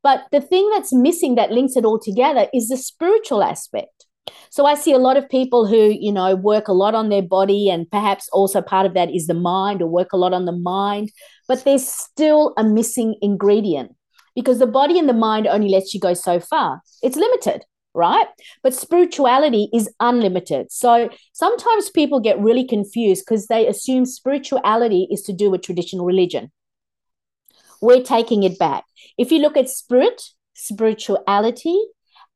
But 0.02 0.24
the 0.30 0.40
thing 0.40 0.68
that's 0.70 0.92
missing 0.92 1.34
that 1.34 1.50
links 1.50 1.76
it 1.76 1.84
all 1.84 1.98
together 1.98 2.48
is 2.54 2.68
the 2.68 2.76
spiritual 2.76 3.42
aspect. 3.42 4.05
So 4.50 4.66
I 4.66 4.74
see 4.74 4.92
a 4.92 4.98
lot 4.98 5.16
of 5.16 5.28
people 5.28 5.66
who, 5.66 5.96
you 5.98 6.12
know, 6.12 6.34
work 6.34 6.68
a 6.68 6.72
lot 6.72 6.94
on 6.94 7.08
their 7.08 7.22
body 7.22 7.68
and 7.68 7.90
perhaps 7.90 8.28
also 8.32 8.62
part 8.62 8.86
of 8.86 8.94
that 8.94 9.10
is 9.10 9.26
the 9.26 9.34
mind 9.34 9.82
or 9.82 9.88
work 9.88 10.12
a 10.12 10.16
lot 10.16 10.32
on 10.32 10.44
the 10.44 10.52
mind, 10.52 11.10
but 11.48 11.64
there's 11.64 11.86
still 11.86 12.54
a 12.56 12.64
missing 12.64 13.16
ingredient 13.22 13.94
because 14.34 14.58
the 14.58 14.66
body 14.66 14.98
and 14.98 15.08
the 15.08 15.14
mind 15.14 15.46
only 15.46 15.68
lets 15.68 15.94
you 15.94 16.00
go 16.00 16.14
so 16.14 16.38
far. 16.38 16.82
It's 17.02 17.16
limited, 17.16 17.64
right? 17.94 18.26
But 18.62 18.74
spirituality 18.74 19.68
is 19.72 19.90
unlimited. 19.98 20.70
So 20.70 21.10
sometimes 21.32 21.90
people 21.90 22.20
get 22.20 22.38
really 22.38 22.64
confused 22.64 23.24
because 23.26 23.46
they 23.46 23.66
assume 23.66 24.04
spirituality 24.04 25.08
is 25.10 25.22
to 25.22 25.32
do 25.32 25.50
with 25.50 25.62
traditional 25.62 26.04
religion. 26.04 26.52
We're 27.80 28.02
taking 28.02 28.42
it 28.42 28.58
back. 28.58 28.84
If 29.18 29.32
you 29.32 29.38
look 29.38 29.56
at 29.56 29.68
spirit, 29.68 30.22
spirituality 30.54 31.78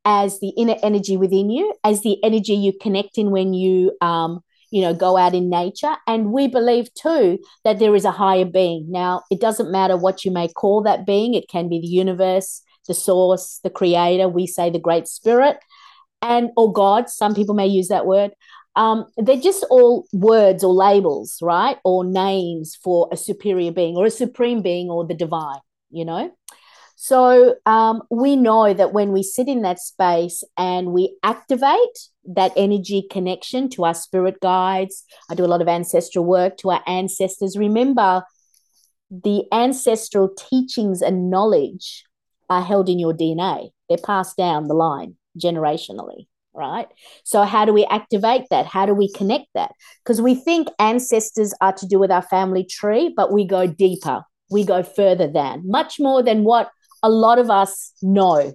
as 0.04 0.40
the 0.40 0.50
inner 0.56 0.76
energy 0.82 1.16
within 1.16 1.50
you, 1.50 1.74
as 1.84 2.02
the 2.02 2.22
energy 2.24 2.54
you 2.54 2.72
connect 2.80 3.18
in 3.18 3.30
when 3.30 3.52
you 3.54 3.96
um, 4.00 4.40
you 4.70 4.82
know 4.82 4.94
go 4.94 5.16
out 5.16 5.34
in 5.34 5.50
nature 5.50 5.96
and 6.06 6.32
we 6.32 6.46
believe 6.46 6.92
too 6.94 7.38
that 7.64 7.78
there 7.80 7.96
is 7.96 8.04
a 8.04 8.12
higher 8.12 8.44
being 8.44 8.86
now 8.88 9.20
it 9.28 9.40
doesn't 9.40 9.72
matter 9.72 9.96
what 9.96 10.24
you 10.24 10.30
may 10.30 10.46
call 10.46 10.80
that 10.80 11.04
being 11.04 11.34
it 11.34 11.48
can 11.48 11.68
be 11.68 11.80
the 11.80 11.88
universe 11.88 12.62
the 12.90 12.94
source, 12.94 13.60
the 13.62 13.70
creator, 13.70 14.28
we 14.28 14.46
say 14.46 14.68
the 14.68 14.78
great 14.78 15.06
spirit, 15.06 15.58
and 16.20 16.50
or 16.56 16.72
God, 16.72 17.08
some 17.08 17.34
people 17.34 17.54
may 17.54 17.66
use 17.66 17.88
that 17.88 18.04
word. 18.04 18.32
Um, 18.76 19.06
they're 19.16 19.40
just 19.40 19.64
all 19.70 20.06
words 20.12 20.62
or 20.64 20.72
labels, 20.72 21.38
right? 21.40 21.78
Or 21.84 22.04
names 22.04 22.76
for 22.82 23.08
a 23.12 23.16
superior 23.16 23.72
being 23.72 23.96
or 23.96 24.06
a 24.06 24.10
supreme 24.10 24.62
being 24.62 24.90
or 24.90 25.06
the 25.06 25.14
divine, 25.14 25.60
you 25.90 26.04
know? 26.04 26.32
So 27.02 27.54
um, 27.64 28.02
we 28.10 28.36
know 28.36 28.74
that 28.74 28.92
when 28.92 29.10
we 29.10 29.22
sit 29.22 29.48
in 29.48 29.62
that 29.62 29.80
space 29.80 30.44
and 30.58 30.92
we 30.92 31.16
activate 31.22 32.10
that 32.26 32.52
energy 32.58 33.06
connection 33.10 33.70
to 33.70 33.86
our 33.86 33.94
spirit 33.94 34.38
guides, 34.42 35.02
I 35.30 35.34
do 35.34 35.42
a 35.42 35.48
lot 35.48 35.62
of 35.62 35.66
ancestral 35.66 36.26
work 36.26 36.58
to 36.58 36.72
our 36.72 36.82
ancestors. 36.86 37.56
Remember, 37.56 38.22
the 39.10 39.44
ancestral 39.50 40.28
teachings 40.28 41.00
and 41.00 41.30
knowledge 41.30 42.04
are 42.50 42.60
held 42.60 42.90
in 42.90 42.98
your 42.98 43.14
DNA. 43.14 43.70
They're 43.88 43.96
passed 43.96 44.36
down 44.36 44.68
the 44.68 44.74
line 44.74 45.16
generationally, 45.42 46.26
right? 46.52 46.88
So, 47.24 47.44
how 47.44 47.64
do 47.64 47.72
we 47.72 47.86
activate 47.86 48.42
that? 48.50 48.66
How 48.66 48.84
do 48.84 48.92
we 48.92 49.10
connect 49.10 49.46
that? 49.54 49.72
Because 50.04 50.20
we 50.20 50.34
think 50.34 50.68
ancestors 50.78 51.54
are 51.62 51.72
to 51.72 51.86
do 51.86 51.98
with 51.98 52.10
our 52.10 52.20
family 52.20 52.62
tree, 52.62 53.10
but 53.16 53.32
we 53.32 53.46
go 53.46 53.66
deeper, 53.66 54.22
we 54.50 54.66
go 54.66 54.82
further 54.82 55.26
than, 55.26 55.62
much 55.64 55.98
more 55.98 56.22
than 56.22 56.44
what 56.44 56.68
a 57.02 57.10
lot 57.10 57.38
of 57.38 57.50
us 57.50 57.92
know. 58.02 58.54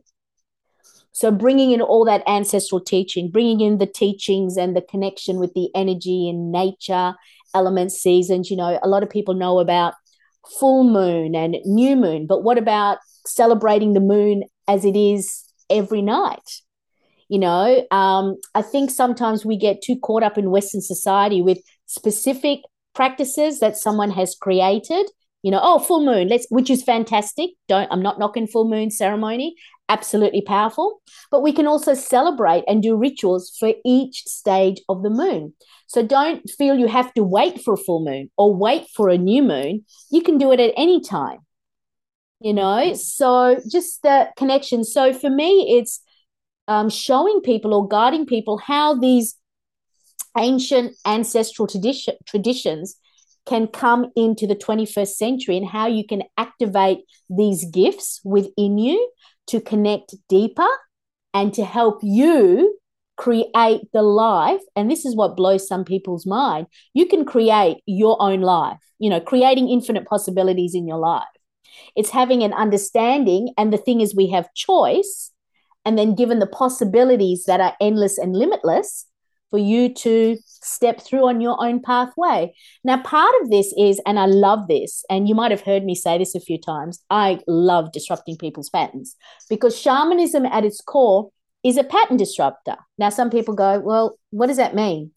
So, 1.12 1.32
bringing 1.32 1.72
in 1.72 1.82
all 1.82 2.06
that 2.06 2.28
ancestral 2.28 2.82
teaching, 2.82 3.32
bringing 3.32 3.62
in 3.62 3.78
the 3.78 3.86
teachings 3.86 4.58
and 4.58 4.76
the 4.76 4.82
connection 4.82 5.40
with 5.40 5.54
the 5.54 5.70
energy 5.74 6.28
in 6.28 6.52
nature, 6.52 7.16
elements, 7.54 8.02
seasons. 8.02 8.52
You 8.52 8.58
know, 8.58 8.80
a 8.84 8.88
lot 8.88 9.04
of 9.04 9.10
people 9.10 9.34
know 9.34 9.60
about 9.60 9.94
full 10.60 10.84
moon 10.84 11.36
and 11.36 11.56
new 11.64 11.96
moon, 11.96 12.28
but 12.28 12.44
what 12.44 12.58
about 12.58 12.98
celebrating 13.26 13.94
the 13.94 14.00
moon 14.00 14.44
as 14.68 14.86
it 14.86 14.96
is 14.96 15.44
every 15.70 16.02
night. 16.02 16.62
You 17.28 17.40
know, 17.40 17.86
um, 17.90 18.38
I 18.54 18.62
think 18.62 18.92
sometimes 18.92 19.46
we 19.46 19.58
get 19.58 19.82
too 19.82 19.98
caught 19.98 20.24
up 20.24 20.38
in 20.38 20.52
Western 20.52 20.82
society 20.82 21.42
with 21.42 21.60
specific 21.88 22.60
practices 22.94 23.60
that 23.60 23.78
someone 23.78 24.12
has 24.12 24.36
created. 24.36 25.10
You 25.46 25.52
know, 25.52 25.60
oh, 25.62 25.78
full 25.78 26.04
moon, 26.04 26.28
let's, 26.28 26.48
which 26.50 26.72
is 26.72 26.82
fantastic. 26.82 27.52
Don't, 27.68 27.88
I'm 27.92 28.02
not 28.02 28.18
knocking 28.18 28.48
full 28.48 28.68
moon 28.68 28.90
ceremony, 28.90 29.56
absolutely 29.90 30.42
powerful. 30.42 31.02
But 31.30 31.44
we 31.44 31.54
can 31.54 31.68
also 31.68 31.94
celebrate 31.94 32.64
and 32.68 32.82
do 32.82 32.96
rituals 32.96 33.56
for 33.60 33.74
each 33.86 34.24
stage 34.26 34.82
of 34.90 35.04
the 35.04 35.12
moon. 35.12 35.54
So 35.86 36.02
don't 36.02 36.50
feel 36.50 36.80
you 36.80 36.88
have 36.88 37.14
to 37.14 37.24
wait 37.24 37.62
for 37.62 37.76
a 37.76 37.78
full 37.78 38.04
moon 38.04 38.32
or 38.38 38.56
wait 38.56 38.88
for 38.96 39.10
a 39.10 39.20
new 39.20 39.44
moon. 39.44 39.86
You 40.10 40.24
can 40.24 40.40
do 40.40 40.52
it 40.52 40.60
at 40.60 40.74
any 40.76 41.00
time 41.00 41.42
you 42.42 42.54
know 42.54 42.94
so 42.94 43.58
just 43.72 44.02
the 44.04 44.28
connection 44.36 44.84
so 44.84 45.14
for 45.14 45.30
me 45.30 45.78
it's 45.80 46.02
um, 46.68 46.90
showing 46.90 47.40
people 47.42 47.74
or 47.74 47.88
guiding 47.88 48.26
people 48.26 48.58
how 48.58 48.94
these 48.94 49.36
ancient 50.38 50.96
ancestral 51.06 51.68
tradition, 51.68 52.16
traditions 52.26 52.98
can 53.46 53.68
come 53.68 54.12
into 54.16 54.48
the 54.48 54.56
21st 54.56 55.16
century 55.16 55.58
and 55.58 55.68
how 55.68 55.88
you 55.88 56.06
can 56.06 56.24
activate 56.38 57.00
these 57.30 57.66
gifts 57.66 58.22
within 58.24 58.78
you 58.78 59.12
to 59.48 59.62
connect 59.62 60.16
deeper 60.30 60.68
and 61.34 61.54
to 61.54 61.64
help 61.64 62.00
you 62.02 62.78
create 63.18 63.82
the 63.94 64.02
life 64.02 64.62
and 64.76 64.92
this 64.92 65.06
is 65.06 65.16
what 65.16 65.38
blows 65.38 65.66
some 65.66 65.86
people's 65.86 66.26
mind 66.26 66.68
you 66.94 67.06
can 67.06 67.24
create 67.24 67.78
your 67.86 68.22
own 68.22 68.42
life 68.42 68.80
you 69.00 69.10
know 69.10 69.22
creating 69.22 69.70
infinite 69.70 70.06
possibilities 70.06 70.76
in 70.76 70.86
your 70.86 70.98
life 70.98 71.24
it's 71.96 72.10
having 72.10 72.44
an 72.44 72.54
understanding. 72.54 73.54
And 73.58 73.72
the 73.72 73.78
thing 73.78 74.02
is, 74.02 74.16
we 74.16 74.30
have 74.30 74.54
choice. 74.54 75.32
And 75.84 75.98
then 75.98 76.16
given 76.16 76.40
the 76.40 76.48
possibilities 76.48 77.46
that 77.46 77.62
are 77.62 77.76
endless 77.80 78.18
and 78.18 78.36
limitless 78.36 79.06
for 79.50 79.60
you 79.60 79.94
to 79.94 80.38
step 80.46 81.00
through 81.02 81.28
on 81.28 81.42
your 81.42 81.62
own 81.64 81.82
pathway. 81.82 82.54
Now, 82.84 83.02
part 83.02 83.32
of 83.42 83.50
this 83.50 83.74
is, 83.78 84.02
and 84.06 84.20
I 84.20 84.26
love 84.26 84.68
this, 84.68 85.06
and 85.10 85.30
you 85.30 85.36
might 85.36 85.52
have 85.52 85.62
heard 85.62 85.84
me 85.84 85.96
say 85.96 86.18
this 86.18 86.36
a 86.36 86.40
few 86.40 86.60
times, 86.60 87.04
I 87.10 87.40
love 87.48 87.92
disrupting 87.92 88.38
people's 88.38 88.70
patterns 88.70 89.16
because 89.50 89.80
shamanism 89.80 90.46
at 90.46 90.66
its 90.66 90.82
core 90.82 91.30
is 91.64 91.78
a 91.78 91.84
pattern 91.84 92.18
disruptor. 92.18 92.76
Now, 92.98 93.10
some 93.10 93.30
people 93.30 93.56
go, 93.56 93.80
well, 93.80 94.20
what 94.32 94.48
does 94.48 94.58
that 94.58 94.76
mean? 94.76 95.12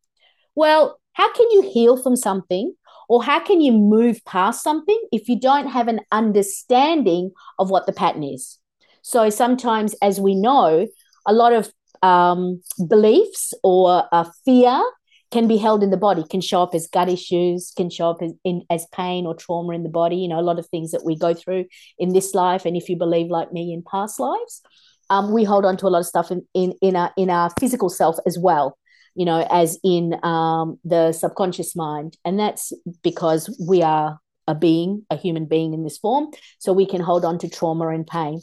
Well, 0.54 0.99
how 1.12 1.32
can 1.32 1.50
you 1.50 1.62
heal 1.62 2.00
from 2.00 2.16
something 2.16 2.75
or 3.08 3.23
how 3.23 3.40
can 3.40 3.61
you 3.61 3.73
move 3.73 4.25
past 4.25 4.62
something 4.62 5.00
if 5.12 5.28
you 5.28 5.40
don't 5.40 5.68
have 5.68 5.88
an 5.88 6.00
understanding 6.12 7.32
of 7.58 7.70
what 7.70 7.87
the 7.87 7.92
pattern 7.92 8.23
is? 8.23 8.58
So 9.02 9.30
sometimes, 9.30 9.94
as 10.02 10.20
we 10.20 10.35
know, 10.35 10.87
a 11.26 11.32
lot 11.32 11.52
of 11.52 11.73
um, 12.02 12.62
beliefs 12.88 13.55
or 13.62 14.05
a 14.12 14.26
fear 14.45 14.83
can 15.31 15.47
be 15.47 15.59
held 15.59 15.83
in 15.83 15.90
the 15.90 15.97
body, 15.97 16.25
can 16.31 16.40
show 16.40 16.62
up 16.62 16.75
as 16.75 16.87
gut 16.87 17.09
issues, 17.09 17.73
can 17.76 17.90
show 17.90 18.11
up 18.11 18.23
as, 18.23 18.33
in, 18.45 18.62
as 18.71 18.87
pain 18.93 19.26
or 19.26 19.35
trauma 19.35 19.75
in 19.75 19.83
the 19.83 19.88
body. 19.90 20.17
You 20.17 20.28
know, 20.28 20.40
a 20.40 20.43
lot 20.43 20.59
of 20.59 20.67
things 20.69 20.90
that 20.93 21.05
we 21.05 21.17
go 21.17 21.35
through 21.35 21.67
in 21.99 22.12
this 22.12 22.35
life, 22.35 22.64
and 22.64 22.76
if 22.76 22.88
you 22.88 22.97
believe 22.97 23.28
like 23.28 23.52
me 23.52 23.73
in 23.73 23.83
past 23.83 24.19
lives, 24.19 24.62
um, 25.11 25.33
we 25.33 25.45
hold 25.45 25.64
on 25.64 25.76
to 25.78 25.87
a 25.87 25.88
lot 25.88 26.00
of 26.00 26.07
stuff 26.07 26.31
in, 26.31 26.47
in, 26.55 26.75
in, 26.81 26.97
our, 26.97 27.12
in 27.17 27.31
our 27.31 27.50
physical 27.61 27.88
self 27.88 28.17
as 28.26 28.38
well 28.38 28.78
you 29.19 29.25
know, 29.25 29.45
as 29.50 29.76
in 29.83 30.14
um, 30.25 30.78
the 30.85 31.11
subconscious 31.11 31.75
mind. 31.75 32.17
And 32.25 32.38
that's 32.38 32.73
because 33.02 33.52
we 33.69 33.83
are 33.83 34.21
a 34.47 34.55
being, 34.55 35.05
a 35.11 35.17
human 35.17 35.47
being 35.47 35.75
in 35.75 35.83
this 35.83 35.99
form. 35.99 36.28
So 36.61 36.73
we 36.73 36.87
can 36.87 37.00
hold 37.00 37.25
on 37.25 37.38
to 37.40 37.49
trauma 37.49 37.88
and 37.88 38.07
pain. 38.07 38.40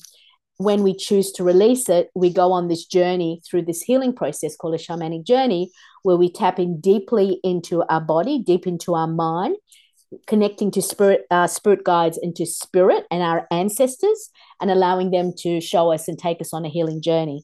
When 0.58 0.84
we 0.84 0.96
choose 0.96 1.32
to 1.34 1.44
release 1.44 1.90
it, 1.90 2.10
we 2.16 2.32
go 2.32 2.54
on 2.54 2.68
this 2.68 2.86
journey 2.86 3.42
through 3.46 3.64
this 3.64 3.82
healing 3.82 4.14
process 4.14 4.56
called 4.56 4.76
a 4.76 4.78
shamanic 4.78 5.26
journey, 5.26 5.72
where 6.04 6.16
we 6.16 6.32
tap 6.32 6.60
in 6.60 6.80
deeply 6.80 7.40
into 7.44 7.84
our 7.90 8.00
body, 8.00 8.40
deep 8.40 8.66
into 8.66 8.96
our 8.96 9.08
mind, 9.08 9.58
connecting 10.28 10.72
to 10.72 10.82
spirit, 10.82 11.26
uh, 11.30 11.48
spirit 11.48 11.84
guides 11.84 12.18
into 12.22 12.46
spirit 12.46 13.06
and 13.12 13.22
our 13.22 13.48
ancestors, 13.52 14.30
and 14.62 14.72
allowing 14.72 15.12
them 15.12 15.34
to 15.40 15.60
show 15.60 15.92
us 15.92 16.08
and 16.08 16.18
take 16.18 16.40
us 16.40 16.54
on 16.54 16.64
a 16.64 16.70
healing 16.70 17.02
journey. 17.02 17.44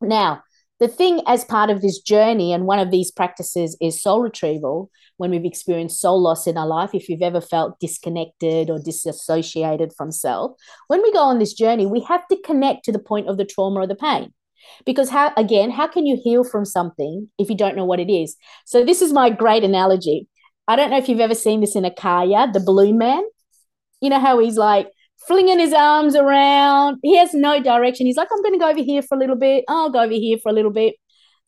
Now, 0.00 0.42
the 0.80 0.88
thing 0.88 1.22
as 1.26 1.44
part 1.44 1.70
of 1.70 1.82
this 1.82 2.00
journey, 2.00 2.52
and 2.52 2.66
one 2.66 2.78
of 2.78 2.90
these 2.90 3.10
practices 3.10 3.76
is 3.80 4.02
soul 4.02 4.22
retrieval, 4.22 4.90
when 5.18 5.30
we've 5.30 5.44
experienced 5.44 6.00
soul 6.00 6.20
loss 6.20 6.46
in 6.46 6.56
our 6.56 6.66
life, 6.66 6.94
if 6.94 7.08
you've 7.08 7.20
ever 7.20 7.42
felt 7.42 7.78
disconnected 7.78 8.70
or 8.70 8.78
disassociated 8.78 9.92
from 9.92 10.10
self, 10.10 10.52
when 10.88 11.02
we 11.02 11.12
go 11.12 11.18
on 11.18 11.38
this 11.38 11.52
journey, 11.52 11.84
we 11.84 12.00
have 12.00 12.26
to 12.28 12.40
connect 12.42 12.86
to 12.86 12.92
the 12.92 12.98
point 12.98 13.28
of 13.28 13.36
the 13.36 13.44
trauma 13.44 13.80
or 13.80 13.86
the 13.86 13.94
pain. 13.94 14.32
Because 14.86 15.10
how 15.10 15.32
again, 15.36 15.70
how 15.70 15.86
can 15.86 16.06
you 16.06 16.18
heal 16.22 16.42
from 16.42 16.64
something 16.64 17.28
if 17.38 17.50
you 17.50 17.56
don't 17.56 17.76
know 17.76 17.84
what 17.84 18.00
it 18.00 18.10
is? 18.10 18.36
So 18.64 18.84
this 18.84 19.02
is 19.02 19.12
my 19.12 19.28
great 19.28 19.62
analogy. 19.62 20.26
I 20.66 20.76
don't 20.76 20.90
know 20.90 20.98
if 20.98 21.08
you've 21.08 21.20
ever 21.20 21.34
seen 21.34 21.60
this 21.60 21.76
in 21.76 21.84
a 21.84 21.94
car, 21.94 22.24
yeah, 22.24 22.46
the 22.50 22.60
balloon 22.60 22.96
man. 22.96 23.22
You 24.00 24.08
know 24.08 24.20
how 24.20 24.38
he's 24.38 24.56
like, 24.56 24.88
flinging 25.26 25.58
his 25.58 25.72
arms 25.72 26.16
around. 26.16 26.98
He 27.02 27.16
has 27.16 27.34
no 27.34 27.62
direction. 27.62 28.06
He's 28.06 28.16
like, 28.16 28.28
I'm 28.32 28.42
going 28.42 28.54
to 28.54 28.58
go 28.58 28.70
over 28.70 28.82
here 28.82 29.02
for 29.02 29.16
a 29.16 29.18
little 29.18 29.36
bit. 29.36 29.64
I'll 29.68 29.90
go 29.90 30.02
over 30.02 30.12
here 30.12 30.38
for 30.42 30.50
a 30.50 30.54
little 30.54 30.70
bit. 30.70 30.94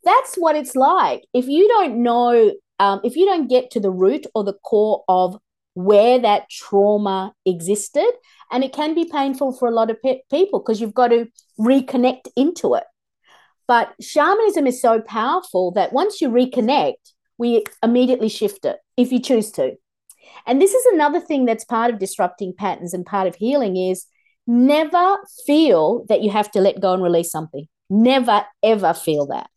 That's 0.05 0.37
what 0.37 0.57
it's 0.57 0.75
like. 0.75 1.23
If 1.33 1.47
you 1.47 1.69
don't 1.69 2.03
know, 2.03 2.53
um, 2.79 3.01
if 3.05 3.17
you 3.17 3.27
don't 3.27 3.49
get 3.49 3.71
to 3.73 3.81
the 3.81 3.91
root 3.91 4.27
or 4.35 4.45
the 4.45 4.55
core 4.65 5.05
of 5.09 5.37
where 5.75 6.19
that 6.19 6.51
trauma 6.51 7.33
existed, 7.47 8.11
and 8.51 8.63
it 8.63 8.73
can 8.73 8.95
be 8.95 9.09
painful 9.11 9.57
for 9.57 9.69
a 9.69 9.73
lot 9.73 9.91
of 9.91 10.01
pe- 10.03 10.21
people 10.31 10.61
because 10.61 10.81
you've 10.81 10.95
got 10.95 11.09
to 11.09 11.27
reconnect 11.59 12.29
into 12.37 12.75
it. 12.75 12.85
But 13.67 13.95
shamanism 14.01 14.67
is 14.67 14.83
so 14.83 15.01
powerful 15.01 15.71
that 15.73 15.93
once 15.93 16.21
you 16.21 16.29
reconnect, 16.29 16.97
we 17.39 17.65
immediately 17.83 18.29
shift 18.29 18.65
it 18.65 18.77
if 18.97 19.11
you 19.11 19.21
choose 19.21 19.51
to. 19.53 19.77
And 20.47 20.61
this 20.61 20.73
is 20.73 20.87
another 20.87 21.21
thing 21.21 21.45
that's 21.45 21.65
part 21.65 21.93
of 21.93 21.99
disrupting 21.99 22.55
patterns 22.57 22.95
and 22.95 23.07
part 23.07 23.27
of 23.27 23.35
healing 23.37 23.77
is 23.77 24.07
never 24.47 25.19
feel 25.47 26.05
that 26.09 26.23
you 26.23 26.31
have 26.31 26.51
to 26.53 26.61
let 26.61 26.81
go 26.81 26.93
and 26.93 27.03
release 27.03 27.31
something. 27.31 27.67
Never, 27.89 28.45
ever 28.63 28.95
feel 28.95 29.27
that. 29.27 29.49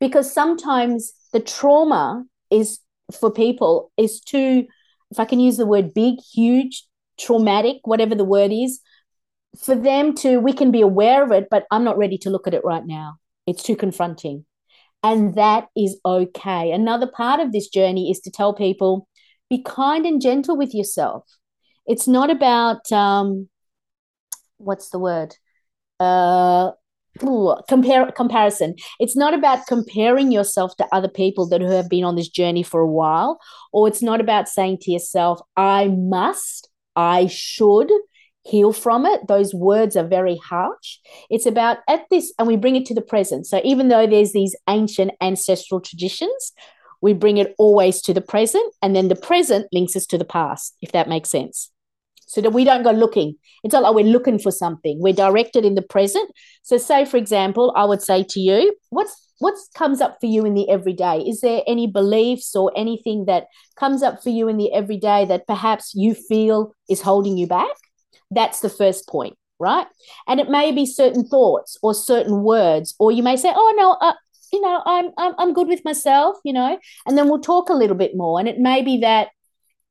Because 0.00 0.32
sometimes 0.32 1.12
the 1.32 1.40
trauma 1.40 2.24
is 2.50 2.80
for 3.12 3.30
people 3.30 3.92
is 3.96 4.20
too, 4.20 4.66
if 5.10 5.20
I 5.20 5.24
can 5.24 5.40
use 5.40 5.56
the 5.56 5.66
word 5.66 5.94
big, 5.94 6.16
huge, 6.32 6.84
traumatic, 7.18 7.78
whatever 7.84 8.14
the 8.14 8.24
word 8.24 8.52
is, 8.52 8.80
for 9.62 9.74
them 9.74 10.14
to, 10.16 10.38
we 10.38 10.52
can 10.52 10.70
be 10.70 10.80
aware 10.80 11.22
of 11.22 11.30
it, 11.30 11.48
but 11.50 11.64
I'm 11.70 11.84
not 11.84 11.98
ready 11.98 12.18
to 12.18 12.30
look 12.30 12.46
at 12.46 12.54
it 12.54 12.64
right 12.64 12.84
now. 12.84 13.18
it's 13.46 13.62
too 13.62 13.76
confronting. 13.76 14.46
And 15.02 15.34
that 15.34 15.68
is 15.76 16.00
okay. 16.04 16.72
Another 16.72 17.06
part 17.06 17.38
of 17.38 17.52
this 17.52 17.68
journey 17.68 18.10
is 18.10 18.20
to 18.20 18.30
tell 18.30 18.54
people 18.54 19.06
be 19.50 19.62
kind 19.62 20.06
and 20.06 20.20
gentle 20.20 20.56
with 20.56 20.74
yourself. 20.74 21.24
It's 21.86 22.08
not 22.08 22.30
about, 22.30 22.90
um, 22.92 23.48
what's 24.56 24.90
the 24.90 24.98
word? 24.98 25.36
Uh, 26.00 26.70
ooh, 27.22 27.54
compare 27.68 28.10
comparison. 28.12 28.74
It's 28.98 29.16
not 29.16 29.34
about 29.34 29.66
comparing 29.66 30.32
yourself 30.32 30.76
to 30.76 30.86
other 30.92 31.08
people 31.08 31.46
that 31.48 31.60
who 31.60 31.70
have 31.70 31.88
been 31.88 32.04
on 32.04 32.16
this 32.16 32.28
journey 32.28 32.62
for 32.62 32.80
a 32.80 32.90
while, 32.90 33.38
or 33.72 33.86
it's 33.86 34.02
not 34.02 34.20
about 34.20 34.48
saying 34.48 34.78
to 34.82 34.90
yourself, 34.90 35.40
I 35.56 35.88
must, 35.88 36.68
I 36.96 37.26
should, 37.26 37.90
heal 38.46 38.72
from 38.72 39.06
it. 39.06 39.26
Those 39.26 39.54
words 39.54 39.96
are 39.96 40.06
very 40.06 40.36
harsh. 40.36 40.98
It's 41.30 41.46
about 41.46 41.78
at 41.88 42.02
this, 42.10 42.32
and 42.38 42.46
we 42.46 42.56
bring 42.56 42.76
it 42.76 42.86
to 42.86 42.94
the 42.94 43.00
present. 43.00 43.46
So 43.46 43.60
even 43.64 43.88
though 43.88 44.06
there's 44.06 44.32
these 44.32 44.54
ancient 44.68 45.12
ancestral 45.20 45.80
traditions, 45.80 46.52
we 47.04 47.12
bring 47.12 47.36
it 47.36 47.54
always 47.58 48.00
to 48.00 48.14
the 48.14 48.22
present, 48.22 48.72
and 48.80 48.96
then 48.96 49.08
the 49.08 49.14
present 49.14 49.66
links 49.72 49.94
us 49.94 50.06
to 50.06 50.16
the 50.16 50.24
past, 50.24 50.74
if 50.80 50.90
that 50.92 51.06
makes 51.06 51.28
sense. 51.28 51.70
So 52.26 52.40
that 52.40 52.54
we 52.54 52.64
don't 52.64 52.82
go 52.82 52.92
looking. 52.92 53.34
It's 53.62 53.74
not 53.74 53.82
like 53.82 53.94
we're 53.94 54.06
looking 54.06 54.38
for 54.38 54.50
something. 54.50 54.98
We're 55.02 55.12
directed 55.12 55.66
in 55.66 55.74
the 55.74 55.82
present. 55.82 56.30
So, 56.62 56.78
say 56.78 57.04
for 57.04 57.18
example, 57.18 57.74
I 57.76 57.84
would 57.84 58.00
say 58.00 58.24
to 58.30 58.40
you, 58.40 58.74
what's 58.88 59.14
what 59.38 59.54
comes 59.74 60.00
up 60.00 60.16
for 60.18 60.24
you 60.24 60.46
in 60.46 60.54
the 60.54 60.70
everyday? 60.70 61.18
Is 61.18 61.42
there 61.42 61.60
any 61.66 61.86
beliefs 61.86 62.56
or 62.56 62.72
anything 62.74 63.26
that 63.26 63.48
comes 63.76 64.02
up 64.02 64.22
for 64.22 64.30
you 64.30 64.48
in 64.48 64.56
the 64.56 64.72
everyday 64.72 65.26
that 65.26 65.46
perhaps 65.46 65.92
you 65.94 66.14
feel 66.14 66.74
is 66.88 67.02
holding 67.02 67.36
you 67.36 67.46
back? 67.46 67.76
That's 68.30 68.60
the 68.60 68.70
first 68.70 69.06
point, 69.06 69.36
right? 69.58 69.86
And 70.26 70.40
it 70.40 70.48
may 70.48 70.72
be 70.72 70.86
certain 70.86 71.28
thoughts 71.28 71.76
or 71.82 71.92
certain 71.92 72.42
words, 72.42 72.94
or 72.98 73.12
you 73.12 73.22
may 73.22 73.36
say, 73.36 73.52
"Oh 73.54 73.74
no, 73.76 73.92
uh, 74.08 74.14
you 74.54 74.60
know, 74.60 74.82
I'm, 74.86 75.10
I'm 75.18 75.34
I'm 75.38 75.52
good 75.52 75.68
with 75.68 75.84
myself," 75.84 76.38
you 76.44 76.52
know, 76.52 76.78
and 77.06 77.18
then 77.18 77.28
we'll 77.28 77.40
talk 77.40 77.68
a 77.68 77.74
little 77.74 77.96
bit 77.96 78.12
more. 78.14 78.38
And 78.38 78.48
it 78.48 78.58
may 78.58 78.82
be 78.82 78.98
that 78.98 79.28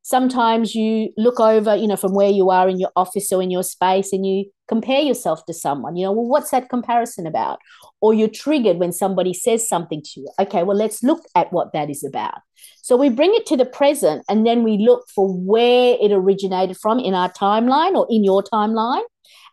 sometimes 0.04 0.76
you 0.76 1.10
look 1.18 1.40
over, 1.40 1.76
you 1.76 1.88
know, 1.88 1.96
from 1.96 2.14
where 2.14 2.30
you 2.30 2.50
are 2.50 2.70
in 2.70 2.80
your 2.80 2.92
office 2.96 3.32
or 3.32 3.42
in 3.42 3.52
your 3.52 3.64
space, 3.64 4.14
and 4.14 4.26
you 4.26 4.46
compare 4.68 5.02
yourself 5.02 5.46
to 5.46 5.54
someone. 5.54 5.96
You 5.96 6.06
know, 6.06 6.12
well, 6.14 6.28
what's 6.28 6.52
that 6.52 6.70
comparison 6.70 7.28
about? 7.28 7.60
Or 8.02 8.14
you're 8.14 8.28
triggered 8.28 8.78
when 8.78 8.92
somebody 8.92 9.34
says 9.34 9.68
something 9.68 10.02
to 10.02 10.22
you. 10.22 10.30
Okay, 10.40 10.64
well, 10.64 10.78
let's 10.78 11.04
look 11.04 11.24
at 11.36 11.52
what 11.52 11.74
that 11.74 11.90
is 11.90 12.04
about. 12.04 12.40
So 12.82 12.98
we 12.98 13.10
bring 13.10 13.34
it 13.34 13.46
to 13.48 13.58
the 13.58 13.66
present 13.66 14.24
and 14.30 14.46
then 14.46 14.64
we 14.64 14.78
look 14.78 15.06
for 15.14 15.28
where 15.30 15.98
it 16.02 16.12
originated 16.12 16.78
from 16.78 17.00
in 17.00 17.14
our 17.14 17.32
timeline 17.32 17.96
or 17.96 18.08
in 18.10 18.24
your 18.24 18.44
timeline 18.44 19.04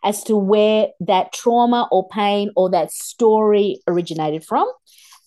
as 0.03 0.23
to 0.23 0.35
where 0.35 0.87
that 0.99 1.31
trauma 1.33 1.87
or 1.91 2.07
pain 2.09 2.51
or 2.55 2.69
that 2.71 2.91
story 2.91 3.79
originated 3.87 4.43
from. 4.43 4.67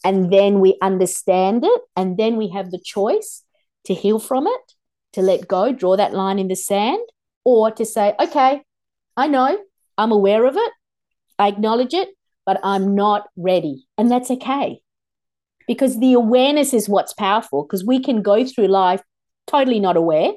And 0.05 0.33
then 0.33 0.61
we 0.61 0.77
understand 0.83 1.65
it. 1.65 1.81
And 1.97 2.17
then 2.17 2.37
we 2.37 2.51
have 2.51 2.71
the 2.71 2.79
choice 2.79 3.43
to 3.85 3.95
heal 3.95 4.19
from 4.19 4.47
it, 4.47 4.73
to 5.15 5.23
let 5.23 5.49
go, 5.49 5.73
draw 5.73 5.97
that 5.97 6.15
line 6.15 6.39
in 6.39 6.49
the 6.49 6.57
sand, 6.57 7.03
or 7.45 7.71
to 7.73 7.85
say, 7.85 8.15
okay, 8.21 8.63
I 9.17 9.27
know, 9.27 9.59
I'm 9.99 10.13
aware 10.13 10.45
of 10.45 10.57
it, 10.57 10.73
I 11.39 11.49
acknowledge 11.49 11.95
it, 11.95 12.09
but 12.47 12.61
I'm 12.63 12.95
not 12.95 13.27
ready. 13.37 13.87
And 13.99 14.11
that's 14.11 14.31
okay 14.31 14.83
because 15.67 15.99
the 15.99 16.13
awareness 16.13 16.75
is 16.75 16.89
what's 16.89 17.13
powerful 17.13 17.65
because 17.65 17.85
we 17.85 18.01
can 18.01 18.23
go 18.23 18.45
through 18.45 18.69
life 18.69 19.03
totally 19.47 19.81
not 19.81 19.97
aware 19.97 20.33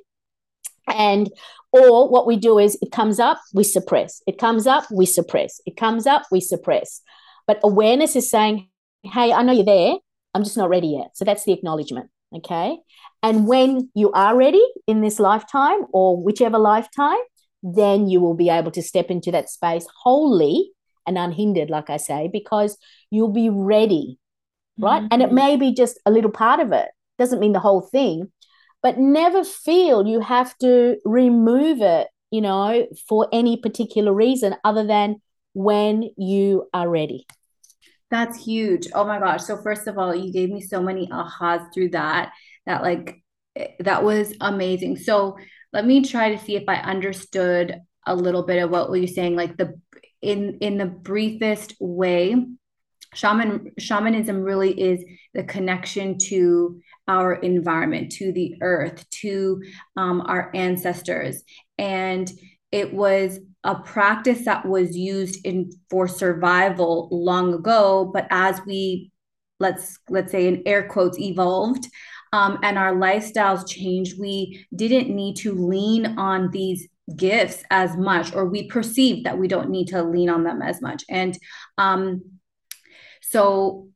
and 0.87 1.29
or 1.71 2.09
what 2.09 2.25
we 2.25 2.35
do 2.37 2.57
is 2.59 2.77
it 2.81 2.91
comes 2.91 3.19
up 3.19 3.39
we 3.53 3.63
suppress 3.63 4.21
it 4.27 4.37
comes 4.37 4.67
up 4.67 4.85
we 4.91 5.05
suppress 5.05 5.61
it 5.65 5.75
comes 5.77 6.07
up 6.07 6.23
we 6.31 6.39
suppress 6.39 7.01
but 7.45 7.59
awareness 7.63 8.15
is 8.15 8.29
saying 8.29 8.67
hey 9.03 9.31
i 9.31 9.41
know 9.41 9.53
you're 9.53 9.65
there 9.65 9.95
i'm 10.33 10.43
just 10.43 10.57
not 10.57 10.69
ready 10.69 10.87
yet 10.87 11.09
so 11.15 11.25
that's 11.25 11.43
the 11.45 11.53
acknowledgement 11.53 12.09
okay 12.35 12.77
and 13.23 13.47
when 13.47 13.89
you 13.93 14.11
are 14.11 14.35
ready 14.35 14.63
in 14.85 15.01
this 15.01 15.19
lifetime 15.19 15.79
or 15.93 16.21
whichever 16.21 16.57
lifetime 16.57 17.19
then 17.63 18.07
you 18.07 18.19
will 18.19 18.35
be 18.35 18.49
able 18.49 18.71
to 18.71 18.81
step 18.81 19.09
into 19.09 19.31
that 19.31 19.49
space 19.49 19.85
wholly 20.03 20.71
and 21.05 21.17
unhindered 21.17 21.69
like 21.69 21.89
i 21.89 21.97
say 21.97 22.29
because 22.31 22.77
you'll 23.09 23.31
be 23.31 23.49
ready 23.49 24.19
right? 24.77 25.01
Mm-hmm. 25.01 25.07
And 25.11 25.21
it 25.21 25.31
may 25.31 25.57
be 25.57 25.73
just 25.73 25.99
a 26.05 26.11
little 26.11 26.31
part 26.31 26.59
of 26.59 26.71
it, 26.71 26.89
doesn't 27.17 27.39
mean 27.39 27.53
the 27.53 27.59
whole 27.59 27.81
thing, 27.81 28.31
but 28.81 28.97
never 28.97 29.43
feel 29.43 30.07
you 30.07 30.21
have 30.21 30.57
to 30.59 30.97
remove 31.05 31.81
it, 31.81 32.07
you 32.31 32.41
know, 32.41 32.87
for 33.07 33.27
any 33.31 33.57
particular 33.57 34.13
reason 34.13 34.55
other 34.63 34.85
than 34.85 35.21
when 35.53 36.09
you 36.17 36.67
are 36.73 36.87
ready. 36.87 37.25
That's 38.09 38.43
huge. 38.43 38.87
Oh 38.93 39.05
my 39.05 39.19
gosh. 39.19 39.43
So, 39.43 39.61
first 39.61 39.87
of 39.87 39.97
all, 39.97 40.15
you 40.15 40.31
gave 40.31 40.49
me 40.49 40.61
so 40.61 40.81
many 40.81 41.07
ahas 41.07 41.73
through 41.73 41.89
that, 41.89 42.31
that 42.65 42.81
like, 42.81 43.21
eh, 43.55 43.67
that 43.79 44.03
was 44.03 44.33
amazing. 44.39 44.97
So, 44.97 45.37
let 45.73 45.85
me 45.85 46.03
try 46.03 46.33
to 46.33 46.43
see 46.43 46.55
if 46.55 46.63
I 46.67 46.75
understood 46.75 47.81
a 48.05 48.15
little 48.15 48.43
bit 48.43 48.63
of 48.63 48.69
what 48.69 48.89
were 48.89 48.97
you 48.97 49.07
saying, 49.07 49.35
like 49.35 49.57
the 49.57 49.73
in 50.21 50.57
in 50.61 50.77
the 50.77 50.85
briefest 50.85 51.75
way 51.79 52.35
shaman 53.13 53.71
shamanism 53.77 54.41
really 54.41 54.79
is 54.79 55.03
the 55.33 55.43
connection 55.43 56.17
to 56.17 56.79
our 57.07 57.33
environment 57.33 58.11
to 58.11 58.31
the 58.31 58.55
earth 58.61 59.05
to 59.09 59.61
um, 59.95 60.21
our 60.21 60.51
ancestors 60.53 61.43
and 61.77 62.31
it 62.71 62.93
was 62.93 63.39
a 63.67 63.75
practice 63.75 64.45
that 64.45 64.65
was 64.65 64.97
used 64.97 65.45
in 65.45 65.71
for 65.89 66.07
survival 66.07 67.07
long 67.11 67.53
ago 67.53 68.09
but 68.13 68.25
as 68.31 68.59
we 68.65 69.11
let's 69.59 69.99
let's 70.09 70.31
say 70.31 70.47
in 70.47 70.63
air 70.65 70.87
quotes 70.87 71.19
evolved 71.19 71.87
um, 72.33 72.59
and 72.63 72.77
our 72.77 72.93
lifestyles 72.93 73.67
changed 73.67 74.19
we 74.19 74.65
didn't 74.75 75.15
need 75.15 75.35
to 75.35 75.53
lean 75.53 76.17
on 76.17 76.49
these 76.51 76.87
gifts 77.15 77.63
as 77.71 77.95
much 77.95 78.33
or 78.33 78.45
we 78.45 78.67
perceive 78.67 79.23
that 79.23 79.37
we 79.37 79.47
don't 79.47 79.69
need 79.69 79.87
to 79.87 80.03
lean 80.03 80.29
on 80.29 80.43
them 80.43 80.61
as 80.61 80.81
much. 80.81 81.03
And 81.09 81.37
um, 81.77 82.23
so, 83.21 83.89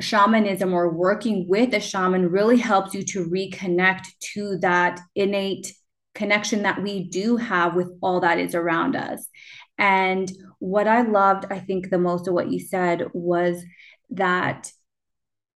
shamanism 0.00 0.74
or 0.74 0.92
working 0.92 1.48
with 1.48 1.72
a 1.72 1.80
shaman 1.80 2.28
really 2.28 2.56
helps 2.56 2.94
you 2.94 3.04
to 3.04 3.24
reconnect 3.26 4.06
to 4.34 4.58
that 4.58 5.00
innate 5.14 5.72
connection 6.14 6.62
that 6.62 6.82
we 6.82 7.04
do 7.04 7.36
have 7.36 7.74
with 7.74 7.90
all 8.00 8.20
that 8.20 8.38
is 8.38 8.54
around 8.54 8.96
us. 8.96 9.26
And 9.78 10.30
what 10.58 10.86
I 10.86 11.02
loved, 11.02 11.46
I 11.50 11.58
think, 11.58 11.90
the 11.90 11.98
most 11.98 12.28
of 12.28 12.34
what 12.34 12.50
you 12.50 12.60
said 12.60 13.08
was 13.12 13.62
that 14.10 14.70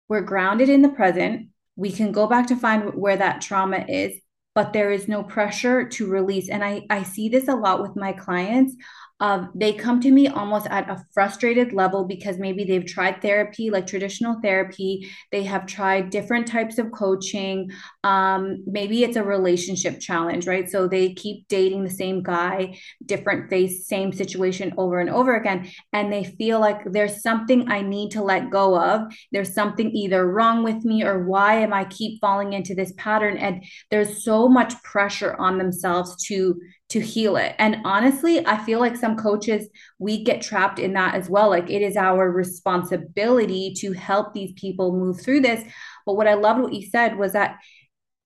we're 0.09 0.21
grounded 0.21 0.69
in 0.69 0.81
the 0.81 0.89
present. 0.89 1.49
We 1.75 1.91
can 1.91 2.11
go 2.11 2.27
back 2.27 2.47
to 2.47 2.55
find 2.55 2.95
where 2.95 3.17
that 3.17 3.41
trauma 3.41 3.85
is, 3.87 4.19
but 4.55 4.73
there 4.73 4.91
is 4.91 5.07
no 5.07 5.23
pressure 5.23 5.87
to 5.89 6.07
release. 6.07 6.49
And 6.49 6.63
I, 6.63 6.85
I 6.89 7.03
see 7.03 7.29
this 7.29 7.47
a 7.47 7.55
lot 7.55 7.81
with 7.81 7.95
my 7.95 8.13
clients 8.13 8.75
um, 9.19 9.51
they 9.55 9.73
come 9.73 9.99
to 10.01 10.11
me 10.11 10.27
almost 10.27 10.67
at 10.67 10.89
a 10.89 11.03
frustrated 11.13 11.73
level 11.73 12.05
because 12.05 12.37
maybe 12.37 12.63
they've 12.63 12.85
tried 12.85 13.21
therapy, 13.21 13.69
like 13.71 13.87
traditional 13.87 14.39
therapy. 14.41 15.09
They 15.31 15.43
have 15.43 15.65
tried 15.65 16.11
different 16.11 16.47
types 16.47 16.77
of 16.77 16.91
coaching. 16.91 17.71
Um, 18.03 18.63
maybe 18.67 19.03
it's 19.03 19.17
a 19.17 19.23
relationship 19.23 19.99
challenge, 19.99 20.45
right? 20.45 20.69
So 20.69 20.87
they 20.87 21.13
keep 21.13 21.47
dating 21.47 21.83
the 21.83 21.89
same 21.89 22.21
guy, 22.21 22.77
different 23.05 23.49
face, 23.49 23.87
same 23.87 24.13
situation 24.13 24.73
over 24.77 24.99
and 24.99 25.09
over 25.09 25.35
again. 25.35 25.69
And 25.93 26.13
they 26.13 26.23
feel 26.23 26.59
like 26.59 26.83
there's 26.85 27.23
something 27.23 27.71
I 27.71 27.81
need 27.81 28.11
to 28.11 28.23
let 28.23 28.51
go 28.51 28.79
of. 28.79 29.11
There's 29.31 29.53
something 29.53 29.91
either 29.95 30.31
wrong 30.31 30.63
with 30.63 30.85
me 30.85 31.03
or 31.03 31.25
why 31.25 31.55
am 31.55 31.73
I 31.73 31.85
keep 31.85 32.21
falling 32.21 32.53
into 32.53 32.75
this 32.75 32.93
pattern? 32.97 33.37
And 33.37 33.63
there's 33.89 34.23
so 34.23 34.47
much 34.47 34.81
pressure 34.83 35.35
on 35.39 35.57
themselves 35.57 36.23
to 36.27 36.59
to 36.89 37.01
heal 37.01 37.35
it. 37.35 37.55
And 37.59 37.77
honestly, 37.83 38.45
I 38.45 38.63
feel 38.63 38.79
like 38.79 38.95
some 38.95 39.17
coaches, 39.17 39.67
we 39.99 40.23
get 40.23 40.41
trapped 40.41 40.79
in 40.79 40.93
that 40.93 41.15
as 41.15 41.29
well. 41.29 41.49
Like 41.49 41.69
it 41.69 41.81
is 41.81 41.97
our 41.97 42.31
responsibility 42.31 43.73
to 43.79 43.91
help 43.91 44.33
these 44.33 44.53
people 44.53 44.95
move 44.95 45.19
through 45.19 45.41
this. 45.41 45.63
But 46.05 46.15
what 46.15 46.27
I 46.27 46.35
loved 46.35 46.61
what 46.61 46.73
you 46.73 46.87
said 46.89 47.17
was 47.17 47.33
that 47.33 47.57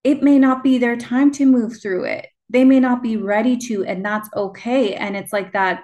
it 0.03 0.21
may 0.21 0.37
not 0.37 0.63
be 0.63 0.77
their 0.77 0.95
time 0.95 1.31
to 1.31 1.45
move 1.45 1.81
through 1.81 2.05
it. 2.05 2.27
They 2.49 2.63
may 2.63 2.79
not 2.79 3.01
be 3.01 3.17
ready 3.17 3.57
to, 3.57 3.85
and 3.85 4.03
that's 4.03 4.29
okay. 4.35 4.95
And 4.95 5.15
it's 5.15 5.31
like 5.33 5.53
that 5.53 5.83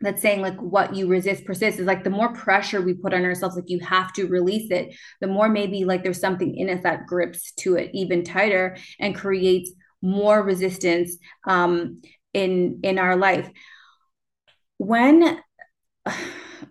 that's 0.00 0.20
saying 0.20 0.42
like 0.42 0.56
what 0.60 0.94
you 0.94 1.08
resist 1.08 1.44
persists 1.46 1.80
is 1.80 1.86
like 1.86 2.04
the 2.04 2.10
more 2.10 2.32
pressure 2.34 2.82
we 2.82 2.92
put 2.92 3.14
on 3.14 3.24
ourselves 3.24 3.56
like 3.56 3.68
you 3.68 3.80
have 3.80 4.12
to 4.12 4.26
release 4.26 4.70
it 4.70 4.94
the 5.22 5.26
more 5.26 5.48
maybe 5.48 5.86
like 5.86 6.02
there's 6.02 6.20
something 6.20 6.54
in 6.54 6.68
us 6.68 6.82
that 6.82 7.06
grips 7.06 7.52
to 7.52 7.76
it 7.76 7.90
even 7.94 8.22
tighter 8.22 8.76
and 9.00 9.14
creates 9.14 9.72
more 10.06 10.42
resistance 10.42 11.18
um, 11.46 12.00
in 12.32 12.80
in 12.82 12.98
our 12.98 13.16
life 13.16 13.50
when 14.78 15.38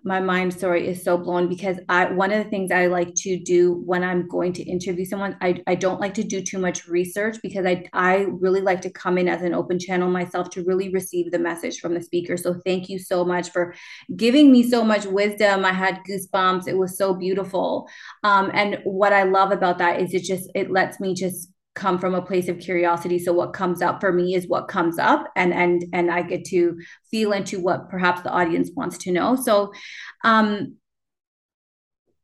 my 0.03 0.19
mind 0.19 0.53
sorry 0.53 0.87
is 0.87 1.03
so 1.03 1.17
blown 1.17 1.47
because 1.49 1.77
I 1.89 2.11
one 2.11 2.31
of 2.31 2.43
the 2.43 2.49
things 2.49 2.71
I 2.71 2.87
like 2.87 3.13
to 3.17 3.39
do 3.39 3.81
when 3.85 4.03
I'm 4.03 4.27
going 4.27 4.53
to 4.53 4.63
interview 4.63 5.05
someone, 5.05 5.35
I, 5.41 5.61
I 5.67 5.75
don't 5.75 5.99
like 5.99 6.13
to 6.15 6.23
do 6.23 6.41
too 6.41 6.59
much 6.59 6.87
research 6.87 7.37
because 7.41 7.65
I 7.65 7.85
I 7.93 8.27
really 8.29 8.61
like 8.61 8.81
to 8.81 8.89
come 8.89 9.17
in 9.17 9.27
as 9.27 9.41
an 9.41 9.53
open 9.53 9.79
channel 9.79 10.09
myself 10.09 10.49
to 10.51 10.63
really 10.63 10.89
receive 10.89 11.31
the 11.31 11.39
message 11.39 11.79
from 11.79 11.93
the 11.93 12.01
speaker. 12.01 12.37
So 12.37 12.55
thank 12.65 12.89
you 12.89 12.99
so 12.99 13.25
much 13.25 13.49
for 13.49 13.73
giving 14.15 14.51
me 14.51 14.63
so 14.63 14.83
much 14.83 15.05
wisdom. 15.05 15.65
I 15.65 15.73
had 15.73 16.01
goosebumps. 16.07 16.67
It 16.67 16.77
was 16.77 16.97
so 16.97 17.13
beautiful. 17.13 17.87
Um, 18.23 18.51
and 18.53 18.79
what 18.83 19.13
I 19.13 19.23
love 19.23 19.51
about 19.51 19.79
that 19.79 20.01
is 20.01 20.13
it 20.13 20.23
just 20.23 20.49
it 20.55 20.71
lets 20.71 20.99
me 20.99 21.13
just 21.13 21.49
come 21.75 21.99
from 21.99 22.15
a 22.15 22.21
place 22.21 22.47
of 22.47 22.59
curiosity. 22.59 23.19
So 23.19 23.33
what 23.33 23.53
comes 23.53 23.81
up 23.81 23.99
for 23.99 24.11
me 24.11 24.33
is 24.33 24.47
what 24.47 24.67
comes 24.67 24.97
up 24.97 25.29
and 25.35 25.53
and 25.53 25.83
and 25.93 26.09
i 26.09 26.21
get 26.21 26.45
to 26.45 26.79
feel 27.11 27.33
into 27.33 27.59
what 27.59 27.89
perhaps 27.89 28.21
the 28.21 28.31
audience 28.31 28.71
wants 28.75 28.97
to 28.99 29.11
know. 29.11 29.35
So 29.35 29.73
um 30.23 30.77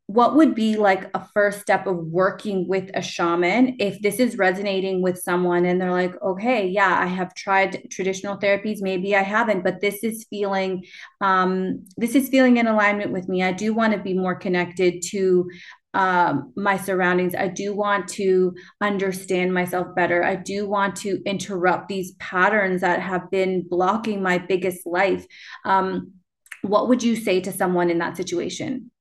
what 0.08 0.36
would 0.36 0.54
be 0.54 0.76
like 0.76 1.10
a 1.14 1.26
first 1.34 1.62
step 1.62 1.88
of 1.88 1.96
working 1.96 2.68
with 2.68 2.92
a 2.96 3.02
shaman 3.02 3.78
if 3.80 4.02
this 4.02 4.20
is 4.20 4.38
resonating 4.38 5.02
with 5.02 5.18
someone 5.18 5.66
and 5.66 5.80
they're 5.80 5.90
like 5.92 6.22
okay 6.22 6.68
yeah 6.68 6.98
i 7.00 7.06
have 7.06 7.34
tried 7.34 7.90
traditional 7.90 8.38
therapies. 8.38 8.82
Maybe 8.82 9.16
i 9.16 9.22
haven't 9.22 9.64
but 9.64 9.80
this 9.80 10.04
is 10.04 10.26
feeling 10.30 10.84
um, 11.22 11.86
this 11.96 12.16
is 12.16 12.28
feeling 12.28 12.58
in 12.58 12.68
alignment 12.68 13.12
with 13.12 13.30
me. 13.30 13.44
I 13.44 13.54
do 13.54 13.74
want 13.74 13.94
to 13.94 14.00
be 14.00 14.14
more 14.14 14.36
connected 14.36 15.02
to 15.12 15.50
um, 15.94 16.54
my 16.56 16.78
surroundings. 16.78 17.36
I 17.36 17.48
do 17.48 17.76
want 17.76 18.08
to 18.10 18.54
understand 18.80 19.54
myself 19.54 19.88
better. 19.96 20.24
I 20.24 20.36
do 20.36 20.68
want 20.68 20.96
to 20.98 21.22
interrupt 21.26 21.88
these 21.88 22.14
patterns 22.14 22.82
that 22.82 23.02
have 23.02 23.30
been 23.30 23.68
blocking 23.68 24.24
my 24.24 24.38
biggest 24.38 24.86
life. 24.86 25.26
Um, 25.66 26.14
what 26.62 26.88
would 26.88 27.04
you 27.04 27.16
say 27.16 27.42
to 27.42 27.52
someone 27.52 27.90
in 27.90 27.98
that 28.00 28.18
situation? 28.18 28.92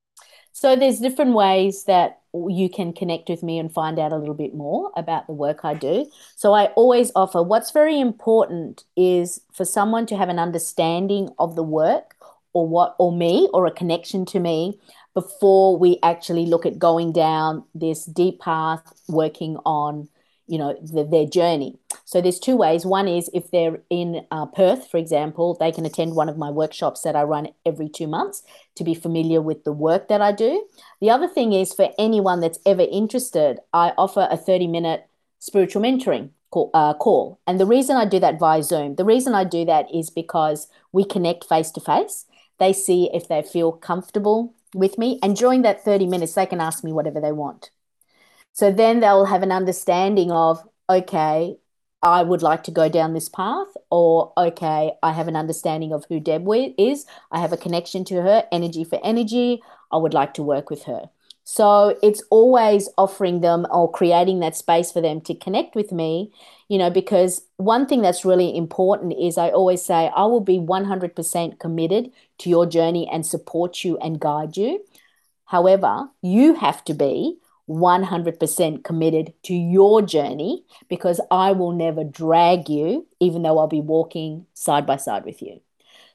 So 0.53 0.77
there's 0.77 0.99
different 0.99 1.35
ways 1.35 1.85
that 1.85 2.21
you 2.35 2.69
can 2.69 2.93
connect 2.93 3.29
with 3.29 3.43
me 3.43 3.59
and 3.59 3.73
find 3.73 3.99
out 3.99 4.13
a 4.13 4.17
little 4.17 4.35
bit 4.35 4.55
more 4.55 4.91
about 4.97 5.27
the 5.27 5.33
work 5.33 5.65
I 5.65 5.75
do. 5.75 6.07
So 6.37 6.53
I 6.53 6.67
always 6.77 7.11
offer 7.15 7.43
what's 7.43 7.71
very 7.71 7.99
important 8.01 8.85
is 8.97 9.41
for 9.53 9.65
someone 9.65 10.07
to 10.07 10.17
have 10.17 10.29
an 10.29 10.39
understanding 10.39 11.31
of 11.39 11.57
the 11.57 11.63
work 11.63 12.15
or 12.53 12.67
what 12.67 12.97
or 12.99 13.13
me 13.13 13.49
or 13.53 13.67
a 13.67 13.71
connection 13.71 14.25
to 14.27 14.41
me 14.41 14.79
before 15.15 15.77
we 15.77 15.99
actually 16.03 16.47
look 16.47 16.65
at 16.65 16.79
going 16.79 17.13
down 17.13 17.65
this 17.75 18.05
deep 18.05 18.41
path 18.41 18.93
working 19.09 19.57
on 19.65 20.09
you 20.51 20.59
know 20.59 20.77
the, 20.83 21.05
their 21.05 21.27
journey. 21.27 21.79
So 22.05 22.21
there's 22.21 22.41
two 22.41 22.57
ways. 22.57 22.85
One 22.85 23.07
is 23.07 23.31
if 23.33 23.53
they're 23.53 23.81
in 23.89 24.27
uh, 24.33 24.47
perth 24.47 24.91
for 24.91 24.97
example 24.99 25.55
they 25.55 25.71
can 25.71 25.87
attend 25.87 26.17
one 26.17 26.29
of 26.29 26.37
my 26.37 26.51
workshops 26.51 27.03
that 27.03 27.15
i 27.15 27.23
run 27.23 27.49
every 27.65 27.89
two 27.89 28.09
months 28.09 28.43
to 28.75 28.83
be 28.83 28.95
familiar 28.95 29.41
with 29.41 29.63
the 29.65 29.73
work 29.73 30.09
that 30.09 30.21
i 30.21 30.33
do. 30.33 30.67
The 31.01 31.11
other 31.11 31.29
thing 31.29 31.53
is 31.53 31.73
for 31.73 31.91
anyone 31.99 32.41
that's 32.41 32.59
ever 32.67 32.83
interested 32.83 33.61
i 33.73 33.93
offer 33.97 34.27
a 34.31 34.37
30 34.37 34.67
minute 34.67 35.07
spiritual 35.39 35.83
mentoring 35.83 36.31
call, 36.51 36.71
uh, 36.75 36.95
call. 36.95 37.39
And 37.47 37.61
the 37.61 37.67
reason 37.67 37.97
i 37.97 38.05
do 38.05 38.19
that 38.19 38.41
via 38.41 38.63
zoom 38.65 38.97
the 38.97 39.05
reason 39.05 39.35
i 39.35 39.45
do 39.45 39.65
that 39.67 39.87
is 39.95 40.11
because 40.11 40.67
we 40.93 41.05
connect 41.05 41.45
face 41.45 41.71
to 41.73 41.81
face. 41.81 42.27
They 42.59 42.73
see 42.73 43.09
if 43.15 43.29
they 43.29 43.43
feel 43.43 43.73
comfortable 43.73 44.55
with 44.75 44.99
me. 44.99 45.19
And 45.23 45.37
during 45.37 45.63
that 45.63 45.85
30 45.85 46.07
minutes, 46.07 46.35
they 46.35 46.47
can 46.47 46.61
ask 46.61 46.85
me 46.85 46.93
whatever 46.93 47.21
they 47.21 47.33
want. 47.33 47.71
So 48.53 48.73
then 48.73 49.01
they'll 49.01 49.27
have 49.27 49.43
an 49.43 49.53
understanding 49.53 50.31
of, 50.33 50.63
okay, 50.89 51.57
I 52.03 52.23
would 52.23 52.43
like 52.43 52.65
to 52.65 52.71
go 52.71 52.89
down 52.89 53.13
this 53.13 53.29
path, 53.29 53.69
or 53.91 54.33
okay, 54.37 54.93
I 55.03 55.13
have 55.13 55.29
an 55.29 55.37
understanding 55.37 55.93
of 55.93 56.05
who 56.09 56.19
Deb 56.19 56.47
is. 56.79 57.05
I 57.31 57.41
have 57.41 57.53
a 57.53 57.59
connection 57.59 58.05
to 58.07 58.23
her, 58.23 58.45
energy 58.51 58.85
for 58.85 58.99
energy. 59.05 59.63
I 59.93 59.99
would 59.99 60.15
like 60.15 60.35
to 60.35 60.43
work 60.43 60.71
with 60.71 60.85
her. 60.85 61.11
So 61.45 61.99
it's 62.03 62.23
always 62.31 62.89
offering 62.97 63.41
them 63.41 63.67
or 63.71 63.91
creating 63.91 64.41
that 64.41 64.57
space 64.57 64.93
for 64.93 65.01
them 65.01 65.21
to 65.23 65.35
connect 65.35 65.75
with 65.75 65.91
me, 65.91 66.33
you 66.69 66.79
know, 66.79 66.91
because 66.91 67.43
one 67.57 67.87
thing 67.87 68.03
that's 68.03 68.25
really 68.25 68.57
important 68.57 69.15
is 69.19 69.37
I 69.37 69.51
always 69.51 69.83
say, 69.83 70.11
I 70.15 70.27
will 70.27 70.41
be 70.41 70.59
100% 70.59 71.59
committed 71.59 72.13
to 72.41 72.51
your 72.51 72.67
journey 72.67 73.09
and 73.11 73.25
support 73.25 73.85
you 73.85 73.97
and 73.99 74.21
guide 74.21 74.57
you. 74.57 74.85
However, 75.47 76.09
you 76.23 76.55
have 76.55 76.85
to 76.85 76.95
be 76.95 77.39
100% 77.69 78.85
committed 78.85 79.33
to 79.45 79.55
your 79.55 80.03
journey 80.03 80.65
because 80.89 81.21
I 81.31 81.53
will 81.53 81.73
never 81.73 82.03
drag 82.03 82.69
you, 82.69 83.07
even 83.21 83.43
though 83.43 83.59
I'll 83.59 83.69
be 83.69 83.81
walking 83.81 84.47
side 84.55 84.87
by 84.87 84.97
side 84.97 85.25
with 85.25 85.41
you. 85.41 85.61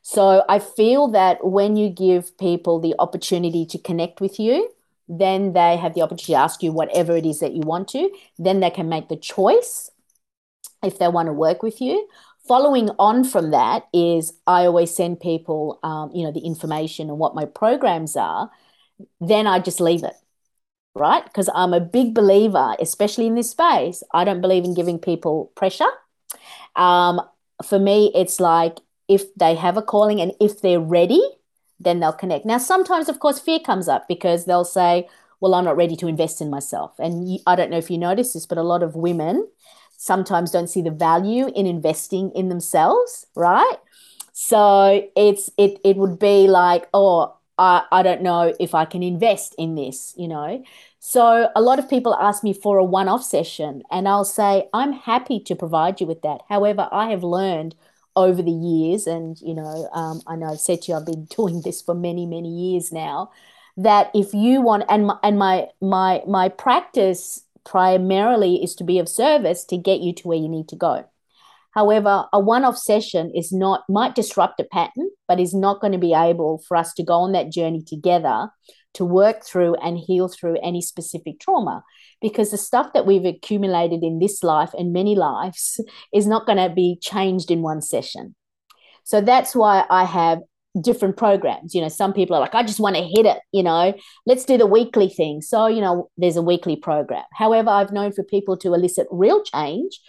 So 0.02 0.44
I 0.48 0.60
feel 0.60 1.08
that 1.10 1.46
when 1.46 1.78
you 1.78 1.90
give 1.90 2.38
people 2.38 2.80
the 2.80 2.94
opportunity 3.00 3.66
to 3.68 3.80
connect 3.80 4.22
with 4.22 4.40
you, 4.40 4.70
then 5.08 5.54
they 5.54 5.78
have 5.78 5.94
the 5.94 6.02
opportunity 6.02 6.34
to 6.34 6.40
ask 6.40 6.62
you 6.62 6.72
whatever 6.72 7.16
it 7.16 7.26
is 7.26 7.40
that 7.40 7.54
you 7.54 7.62
want 7.62 7.88
to. 7.90 8.12
Then 8.38 8.60
they 8.60 8.70
can 8.70 8.90
make 8.90 9.10
the 9.10 9.16
choice 9.16 9.90
if 10.84 11.00
they 11.00 11.08
want 11.08 11.28
to 11.28 11.34
work 11.34 11.64
with 11.64 11.82
you. 11.82 12.08
Following 12.48 12.92
on 13.00 13.24
from 13.24 13.52
that 13.52 13.88
is 13.92 14.34
I 14.46 14.66
always 14.66 14.96
send 14.96 15.20
people, 15.20 15.80
um, 15.82 16.12
you 16.14 16.24
know, 16.24 16.32
the 16.32 16.46
information 16.46 17.10
and 17.10 17.18
what 17.18 17.34
my 17.34 17.46
programs 17.46 18.16
are. 18.16 18.52
Then 19.20 19.48
I 19.48 19.60
just 19.60 19.82
leave 19.82 20.04
it, 20.04 20.14
right? 20.96 21.24
Because 21.24 21.50
I'm 21.56 21.74
a 21.74 21.80
big 21.80 22.14
believer, 22.14 22.76
especially 22.80 23.28
in 23.28 23.36
this 23.36 23.50
space. 23.50 24.04
I 24.14 24.24
don't 24.24 24.42
believe 24.42 24.64
in 24.64 24.76
giving 24.76 25.00
people 25.00 25.52
pressure. 25.56 25.90
Um, 26.76 27.22
for 27.64 27.80
me, 27.80 28.12
it's 28.16 28.40
like 28.40 28.78
if 29.08 29.34
they 29.36 29.56
have 29.56 29.78
a 29.78 29.82
calling 29.82 30.22
and 30.22 30.34
if 30.40 30.62
they're 30.62 30.80
ready, 30.80 31.22
then 31.80 32.00
they'll 32.00 32.14
connect. 32.14 32.46
Now, 32.46 32.58
sometimes, 32.58 33.10
of 33.10 33.20
course, 33.20 33.40
fear 33.40 33.60
comes 33.60 33.88
up 33.88 34.08
because 34.08 34.46
they'll 34.46 34.66
say, 34.66 35.08
Well, 35.42 35.56
I'm 35.56 35.66
not 35.66 35.78
ready 35.78 35.96
to 35.98 36.08
invest 36.08 36.42
in 36.42 36.50
myself. 36.50 36.94
And 37.00 37.30
you, 37.30 37.40
I 37.48 37.56
don't 37.56 37.70
know 37.70 37.78
if 37.78 37.90
you 37.92 37.98
notice 37.98 38.34
this, 38.34 38.46
but 38.46 38.58
a 38.58 38.64
lot 38.64 38.84
of 38.84 38.96
women 38.96 39.48
sometimes 39.98 40.52
don't 40.52 40.70
see 40.70 40.82
the 40.82 40.92
value 40.92 41.52
in 41.56 41.66
investing 41.66 42.32
in 42.32 42.50
themselves, 42.50 43.26
right? 43.36 43.78
So 44.34 45.08
it's 45.16 45.50
it 45.58 45.80
it 45.84 45.98
would 45.98 46.20
be 46.20 46.48
like, 46.48 46.88
oh, 46.94 47.36
I, 47.58 47.84
I 47.92 48.04
don't 48.04 48.22
know 48.22 48.54
if 48.60 48.76
I 48.76 48.86
can 48.86 49.02
invest 49.02 49.56
in 49.58 49.76
this, 49.76 50.14
you 50.18 50.28
know. 50.28 50.64
So 51.00 51.50
a 51.56 51.62
lot 51.62 51.80
of 51.80 51.90
people 51.90 52.16
ask 52.16 52.44
me 52.44 52.54
for 52.54 52.78
a 52.78 52.84
one-off 52.84 53.24
session, 53.24 53.84
and 53.92 54.08
I'll 54.08 54.26
say, 54.26 54.68
I'm 54.74 54.92
happy 54.94 55.40
to 55.42 55.56
provide 55.56 56.02
you 56.02 56.08
with 56.08 56.22
that. 56.24 56.42
However, 56.50 56.90
I 56.92 57.12
have 57.12 57.24
learned 57.24 57.76
over 58.16 58.42
the 58.42 58.52
years, 58.52 59.08
and 59.08 59.40
you 59.42 59.54
know, 59.54 59.90
um, 59.94 60.22
I 60.28 60.36
know 60.36 60.48
I've 60.48 60.60
said 60.60 60.82
to 60.84 60.92
you, 60.92 60.98
I've 60.98 61.06
been 61.06 61.26
doing 61.36 61.62
this 61.62 61.82
for 61.82 61.96
many, 61.96 62.26
many 62.26 62.50
years 62.50 62.92
now. 62.92 63.32
That 63.78 64.10
if 64.14 64.34
you 64.34 64.62
want, 64.62 64.84
and 64.90 65.08
my, 65.08 65.18
and 65.24 65.38
my 65.40 65.68
my 65.82 66.24
my 66.28 66.50
practice 66.50 67.45
primarily 67.66 68.64
is 68.64 68.76
to 68.76 68.84
be 68.84 69.00
of 69.00 69.10
service 69.10 69.66
to 69.66 69.78
get 69.78 70.00
you 70.00 70.14
to 70.14 70.28
where 70.28 70.38
you 70.38 70.48
need 70.48 70.70
to 70.70 70.76
go. 70.76 71.06
However, 71.72 72.26
a 72.32 72.40
one-off 72.40 72.78
session 72.78 73.32
is 73.36 73.52
not 73.52 73.84
might 73.90 74.16
disrupt 74.16 74.62
a 74.62 74.64
pattern, 74.64 75.10
but 75.28 75.42
is 75.42 75.54
not 75.54 75.82
going 75.82 75.92
to 75.92 76.00
be 76.00 76.14
able 76.14 76.64
for 76.68 76.78
us 76.78 76.94
to 76.94 77.04
go 77.04 77.16
on 77.16 77.34
that 77.34 77.52
journey 77.52 77.84
together 77.84 78.50
to 78.94 79.04
work 79.04 79.44
through 79.46 79.76
and 79.76 79.98
heal 79.98 80.30
through 80.30 80.58
any 80.64 80.82
specific 80.82 81.38
trauma 81.40 81.84
because 82.22 82.52
the 82.52 82.58
stuff 82.58 82.94
that 82.94 83.06
we've 83.06 83.26
accumulated 83.26 84.04
in 84.04 84.20
this 84.20 84.42
life 84.42 84.74
and 84.78 84.94
many 84.94 85.16
lives 85.16 85.82
is 86.14 86.26
not 86.26 86.46
going 86.46 86.58
to 86.58 86.74
be 86.74 86.98
changed 87.02 87.52
in 87.52 87.62
one 87.62 87.82
session. 87.82 88.36
So 89.04 89.20
that's 89.20 89.54
why 89.54 89.86
I 89.90 90.06
have 90.06 90.40
different 90.82 91.18
programs. 91.18 91.74
You 91.74 91.82
know, 91.82 91.88
some 91.88 92.14
people 92.14 92.36
are 92.36 92.40
like, 92.40 92.56
I 92.56 92.64
just 92.64 92.80
want 92.80 92.96
to 92.96 93.04
hit 93.04 93.26
it, 93.26 93.40
you 93.52 93.64
know, 93.64 93.94
let's 94.26 94.46
do 94.46 94.58
the 94.58 94.66
weekly 94.66 95.10
thing. 95.10 95.42
So, 95.42 95.68
you 95.68 95.82
know, 95.82 96.10
there's 96.18 96.38
a 96.38 96.42
weekly 96.42 96.76
program. 96.76 97.24
However, 97.34 97.70
I've 97.70 97.92
known 97.92 98.12
for 98.12 98.24
people 98.24 98.58
to 98.58 98.74
elicit 98.74 99.08
real 99.12 99.44
change, 99.44 100.00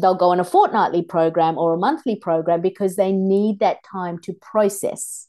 they'll 0.00 0.14
go 0.14 0.30
on 0.30 0.40
a 0.40 0.44
fortnightly 0.44 1.02
program 1.02 1.58
or 1.58 1.74
a 1.74 1.78
monthly 1.78 2.16
program 2.16 2.60
because 2.60 2.96
they 2.96 3.12
need 3.12 3.60
that 3.60 3.78
time 3.90 4.18
to 4.20 4.32
process 4.32 5.28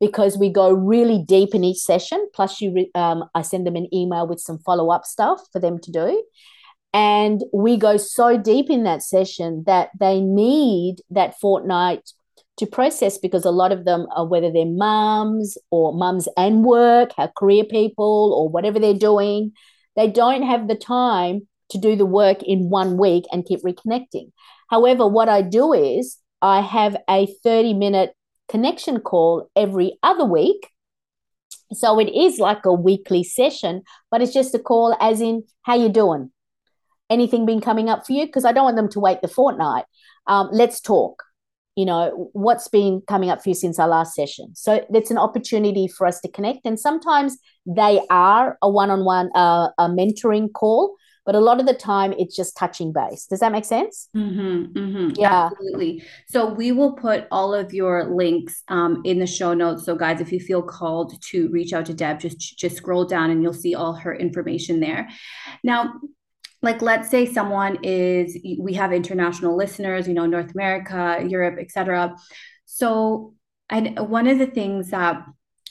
because 0.00 0.36
we 0.36 0.50
go 0.50 0.70
really 0.72 1.22
deep 1.26 1.54
in 1.54 1.64
each 1.64 1.78
session. 1.78 2.28
Plus, 2.34 2.60
you, 2.60 2.86
um, 2.94 3.24
I 3.34 3.42
send 3.42 3.66
them 3.66 3.76
an 3.76 3.92
email 3.94 4.26
with 4.26 4.40
some 4.40 4.58
follow 4.58 4.90
up 4.90 5.04
stuff 5.04 5.40
for 5.52 5.60
them 5.60 5.78
to 5.80 5.90
do. 5.90 6.24
And 6.92 7.42
we 7.52 7.76
go 7.76 7.96
so 7.96 8.38
deep 8.38 8.70
in 8.70 8.84
that 8.84 9.02
session 9.02 9.64
that 9.66 9.90
they 9.98 10.20
need 10.20 10.96
that 11.10 11.38
fortnight 11.40 12.12
to 12.58 12.66
process 12.66 13.18
because 13.18 13.44
a 13.44 13.50
lot 13.50 13.72
of 13.72 13.84
them 13.84 14.06
are 14.14 14.26
whether 14.26 14.50
they're 14.50 14.64
mums 14.64 15.58
or 15.70 15.92
mums 15.92 16.28
and 16.36 16.64
work, 16.64 17.12
how 17.16 17.30
career 17.36 17.64
people 17.64 18.32
or 18.36 18.48
whatever 18.48 18.78
they're 18.78 18.94
doing, 18.94 19.52
they 19.96 20.08
don't 20.08 20.42
have 20.42 20.68
the 20.68 20.76
time 20.76 21.48
to 21.70 21.78
do 21.78 21.96
the 21.96 22.06
work 22.06 22.42
in 22.42 22.70
one 22.70 22.96
week 22.96 23.24
and 23.32 23.44
keep 23.44 23.62
reconnecting. 23.62 24.30
However, 24.68 25.06
what 25.06 25.28
I 25.28 25.42
do 25.42 25.72
is 25.72 26.18
I 26.42 26.60
have 26.60 26.96
a 27.08 27.26
30 27.42 27.74
minute 27.74 28.12
connection 28.48 29.00
call 29.00 29.50
every 29.56 29.98
other 30.02 30.24
week. 30.24 30.68
So 31.72 31.98
it 31.98 32.14
is 32.14 32.38
like 32.38 32.64
a 32.66 32.72
weekly 32.72 33.24
session, 33.24 33.82
but 34.10 34.22
it's 34.22 34.32
just 34.32 34.54
a 34.54 34.58
call 34.58 34.96
as 35.00 35.20
in, 35.20 35.44
how 35.62 35.74
you 35.74 35.88
doing? 35.88 36.30
Anything 37.10 37.46
been 37.46 37.60
coming 37.60 37.88
up 37.88 38.06
for 38.06 38.12
you? 38.12 38.26
Because 38.26 38.44
I 38.44 38.52
don't 38.52 38.64
want 38.64 38.76
them 38.76 38.90
to 38.90 39.00
wait 39.00 39.22
the 39.22 39.28
fortnight. 39.28 39.84
Um, 40.26 40.50
let's 40.52 40.80
talk. 40.80 41.22
You 41.76 41.84
know 41.84 42.30
what's 42.32 42.68
been 42.68 43.02
coming 43.06 43.30
up 43.30 43.42
for 43.42 43.50
you 43.50 43.54
since 43.54 43.78
our 43.78 43.88
last 43.88 44.14
session. 44.14 44.54
So 44.54 44.86
it's 44.92 45.10
an 45.10 45.18
opportunity 45.18 45.88
for 45.88 46.06
us 46.06 46.20
to 46.20 46.28
connect 46.28 46.66
and 46.66 46.78
sometimes 46.78 47.38
they 47.66 48.00
are 48.10 48.58
a 48.62 48.70
one-on-one 48.70 49.30
uh, 49.34 49.70
a 49.78 49.88
mentoring 49.88 50.52
call 50.52 50.96
but 51.24 51.34
a 51.34 51.40
lot 51.40 51.60
of 51.60 51.66
the 51.66 51.74
time 51.74 52.12
it's 52.18 52.36
just 52.36 52.56
touching 52.56 52.92
base. 52.92 53.26
Does 53.26 53.40
that 53.40 53.52
make 53.52 53.64
sense? 53.64 54.08
Mm-hmm, 54.14 54.78
mm-hmm. 54.78 55.10
yeah. 55.16 55.46
Absolutely. 55.50 56.04
So 56.28 56.52
we 56.52 56.72
will 56.72 56.92
put 56.92 57.26
all 57.30 57.54
of 57.54 57.72
your 57.72 58.04
links 58.04 58.62
um, 58.68 59.00
in 59.04 59.18
the 59.18 59.26
show 59.26 59.54
notes. 59.54 59.84
So 59.84 59.94
guys 59.94 60.20
if 60.20 60.32
you 60.32 60.40
feel 60.40 60.62
called 60.62 61.20
to 61.30 61.48
reach 61.48 61.72
out 61.72 61.86
to 61.86 61.94
deb 61.94 62.20
just 62.20 62.58
just 62.58 62.76
scroll 62.76 63.04
down 63.04 63.30
and 63.30 63.42
you'll 63.42 63.52
see 63.52 63.74
all 63.74 63.94
her 63.94 64.14
information 64.14 64.80
there. 64.80 65.08
Now 65.62 65.94
like 66.64 66.82
let's 66.82 67.10
say 67.10 67.26
someone 67.26 67.78
is 67.82 68.36
we 68.58 68.72
have 68.72 68.92
international 68.92 69.56
listeners 69.56 70.08
you 70.08 70.14
know 70.14 70.26
north 70.26 70.52
america 70.54 71.24
europe 71.28 71.56
etc 71.60 72.16
so 72.64 73.34
and 73.70 73.98
one 74.08 74.26
of 74.26 74.38
the 74.38 74.46
things 74.46 74.90
that 74.90 75.22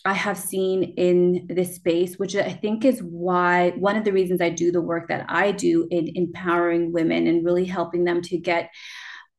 i 0.05 0.13
have 0.13 0.37
seen 0.37 0.83
in 0.97 1.47
this 1.49 1.75
space 1.75 2.17
which 2.17 2.35
i 2.35 2.51
think 2.51 2.85
is 2.85 3.01
why 3.01 3.71
one 3.71 3.95
of 3.95 4.05
the 4.05 4.13
reasons 4.13 4.39
i 4.39 4.49
do 4.49 4.71
the 4.71 4.81
work 4.81 5.07
that 5.07 5.25
i 5.29 5.51
do 5.51 5.87
in 5.91 6.09
empowering 6.15 6.93
women 6.93 7.27
and 7.27 7.43
really 7.43 7.65
helping 7.65 8.03
them 8.03 8.21
to 8.21 8.37
get 8.37 8.69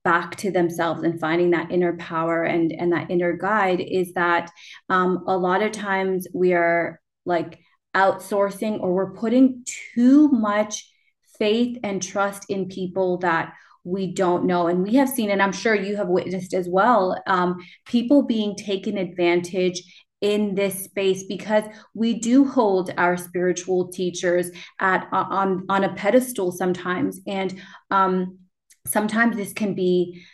back 0.03 0.37
to 0.37 0.51
themselves 0.51 1.03
and 1.03 1.19
finding 1.19 1.51
that 1.51 1.71
inner 1.73 1.97
power 1.97 2.43
and 2.43 2.73
and 2.73 2.93
that 2.93 3.11
inner 3.11 3.35
guide 3.35 3.81
is 3.81 4.12
that 4.12 4.51
um, 4.90 5.25
a 5.27 5.37
lot 5.37 5.62
of 5.62 5.73
times 5.73 6.29
we 6.35 6.53
are 6.53 7.01
like 7.25 7.59
outsourcing 7.97 8.79
or 8.81 8.93
we're 8.93 9.14
putting 9.14 9.64
too 9.95 10.29
much 10.29 10.90
faith 11.38 11.79
and 11.83 12.03
trust 12.03 12.51
in 12.51 12.68
people 12.68 13.18
that 13.18 13.55
we 13.85 14.07
don't 14.07 14.47
know. 14.47 14.66
And 14.66 14.83
we 14.83 14.94
have 14.94 15.09
seen, 15.09 15.31
and 15.31 15.42
I'm 15.42 15.53
sure 15.53 15.75
you 15.75 15.97
have 15.97 16.09
witnessed 16.09 16.55
as 16.55 16.68
well, 16.68 17.20
um, 17.27 17.59
people 17.85 18.23
being 18.23 18.57
taken 18.57 18.97
advantage 18.97 19.83
in 20.25 20.55
this 20.55 20.85
space 20.85 21.25
because 21.25 21.64
we 21.92 22.18
do 22.18 22.47
hold 22.47 22.90
our 22.97 23.14
spiritual 23.14 23.88
teachers 23.88 24.51
at 24.81 25.07
on 25.12 25.66
on 25.68 25.85
a 25.85 25.92
pedestal 25.92 26.51
sometimes 26.51 27.20
and 27.27 27.61
um 27.90 28.38
sometimes 28.87 29.37
this 29.37 29.53
can 29.53 29.75
be 29.75 30.25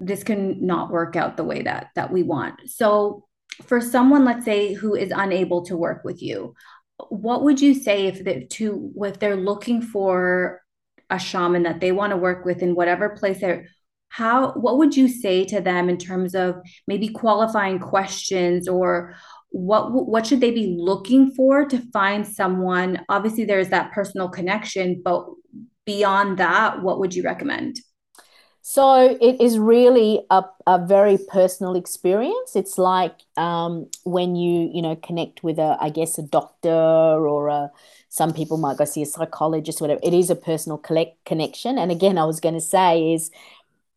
this 0.00 0.22
can 0.22 0.66
not 0.66 0.90
work 0.90 1.16
out 1.16 1.38
the 1.38 1.44
way 1.44 1.62
that 1.62 1.86
that 1.94 2.12
we 2.12 2.22
want 2.22 2.60
so 2.66 3.24
for 3.62 3.80
someone 3.80 4.26
let's 4.26 4.44
say 4.44 4.74
who 4.74 4.94
is 4.94 5.10
unable 5.16 5.64
to 5.64 5.78
work 5.78 6.04
with 6.04 6.20
you 6.20 6.54
what 7.08 7.42
would 7.42 7.60
you 7.60 7.74
say 7.74 8.06
if 8.06 8.24
the 8.24 8.46
to 8.46 8.92
if 8.96 9.18
they're 9.18 9.36
looking 9.36 9.82
for 9.82 10.62
a 11.10 11.18
shaman 11.18 11.64
that 11.64 11.80
they 11.80 11.92
want 11.92 12.10
to 12.10 12.16
work 12.16 12.44
with 12.44 12.62
in 12.62 12.74
whatever 12.74 13.10
place 13.10 13.40
they're 13.40 13.66
how 14.08 14.52
what 14.52 14.78
would 14.78 14.96
you 14.96 15.08
say 15.08 15.44
to 15.44 15.60
them 15.60 15.88
in 15.88 15.98
terms 15.98 16.36
of 16.36 16.54
maybe 16.86 17.08
qualifying 17.08 17.80
questions 17.80 18.68
or 18.68 19.16
what 19.50 19.90
what 19.92 20.26
should 20.26 20.40
they 20.40 20.52
be 20.52 20.76
looking 20.78 21.32
for 21.32 21.64
to 21.64 21.78
find 21.92 22.26
someone? 22.26 23.00
Obviously 23.08 23.44
there's 23.44 23.70
that 23.70 23.92
personal 23.92 24.28
connection 24.28 25.02
but 25.04 25.26
beyond 25.84 26.38
that 26.38 26.80
what 26.82 27.00
would 27.00 27.14
you 27.14 27.24
recommend 27.24 27.80
so 28.66 29.18
it 29.20 29.42
is 29.42 29.58
really 29.58 30.24
a, 30.30 30.42
a 30.66 30.78
very 30.86 31.18
personal 31.18 31.76
experience. 31.76 32.56
It's 32.56 32.78
like 32.78 33.12
um, 33.36 33.90
when 34.04 34.36
you 34.36 34.70
you 34.72 34.80
know 34.80 34.96
connect 34.96 35.42
with 35.42 35.58
a 35.58 35.76
I 35.82 35.90
guess 35.90 36.16
a 36.16 36.22
doctor 36.22 36.70
or 36.70 37.48
a 37.48 37.70
some 38.08 38.32
people 38.32 38.56
might 38.56 38.78
go 38.78 38.86
see 38.86 39.02
a 39.02 39.06
psychologist, 39.06 39.82
whatever. 39.82 40.00
It 40.02 40.14
is 40.14 40.30
a 40.30 40.34
personal 40.34 40.78
collect 40.78 41.22
connection. 41.26 41.76
And 41.76 41.92
again, 41.92 42.16
I 42.16 42.24
was 42.24 42.40
going 42.40 42.54
to 42.54 42.60
say 42.60 43.12
is, 43.12 43.30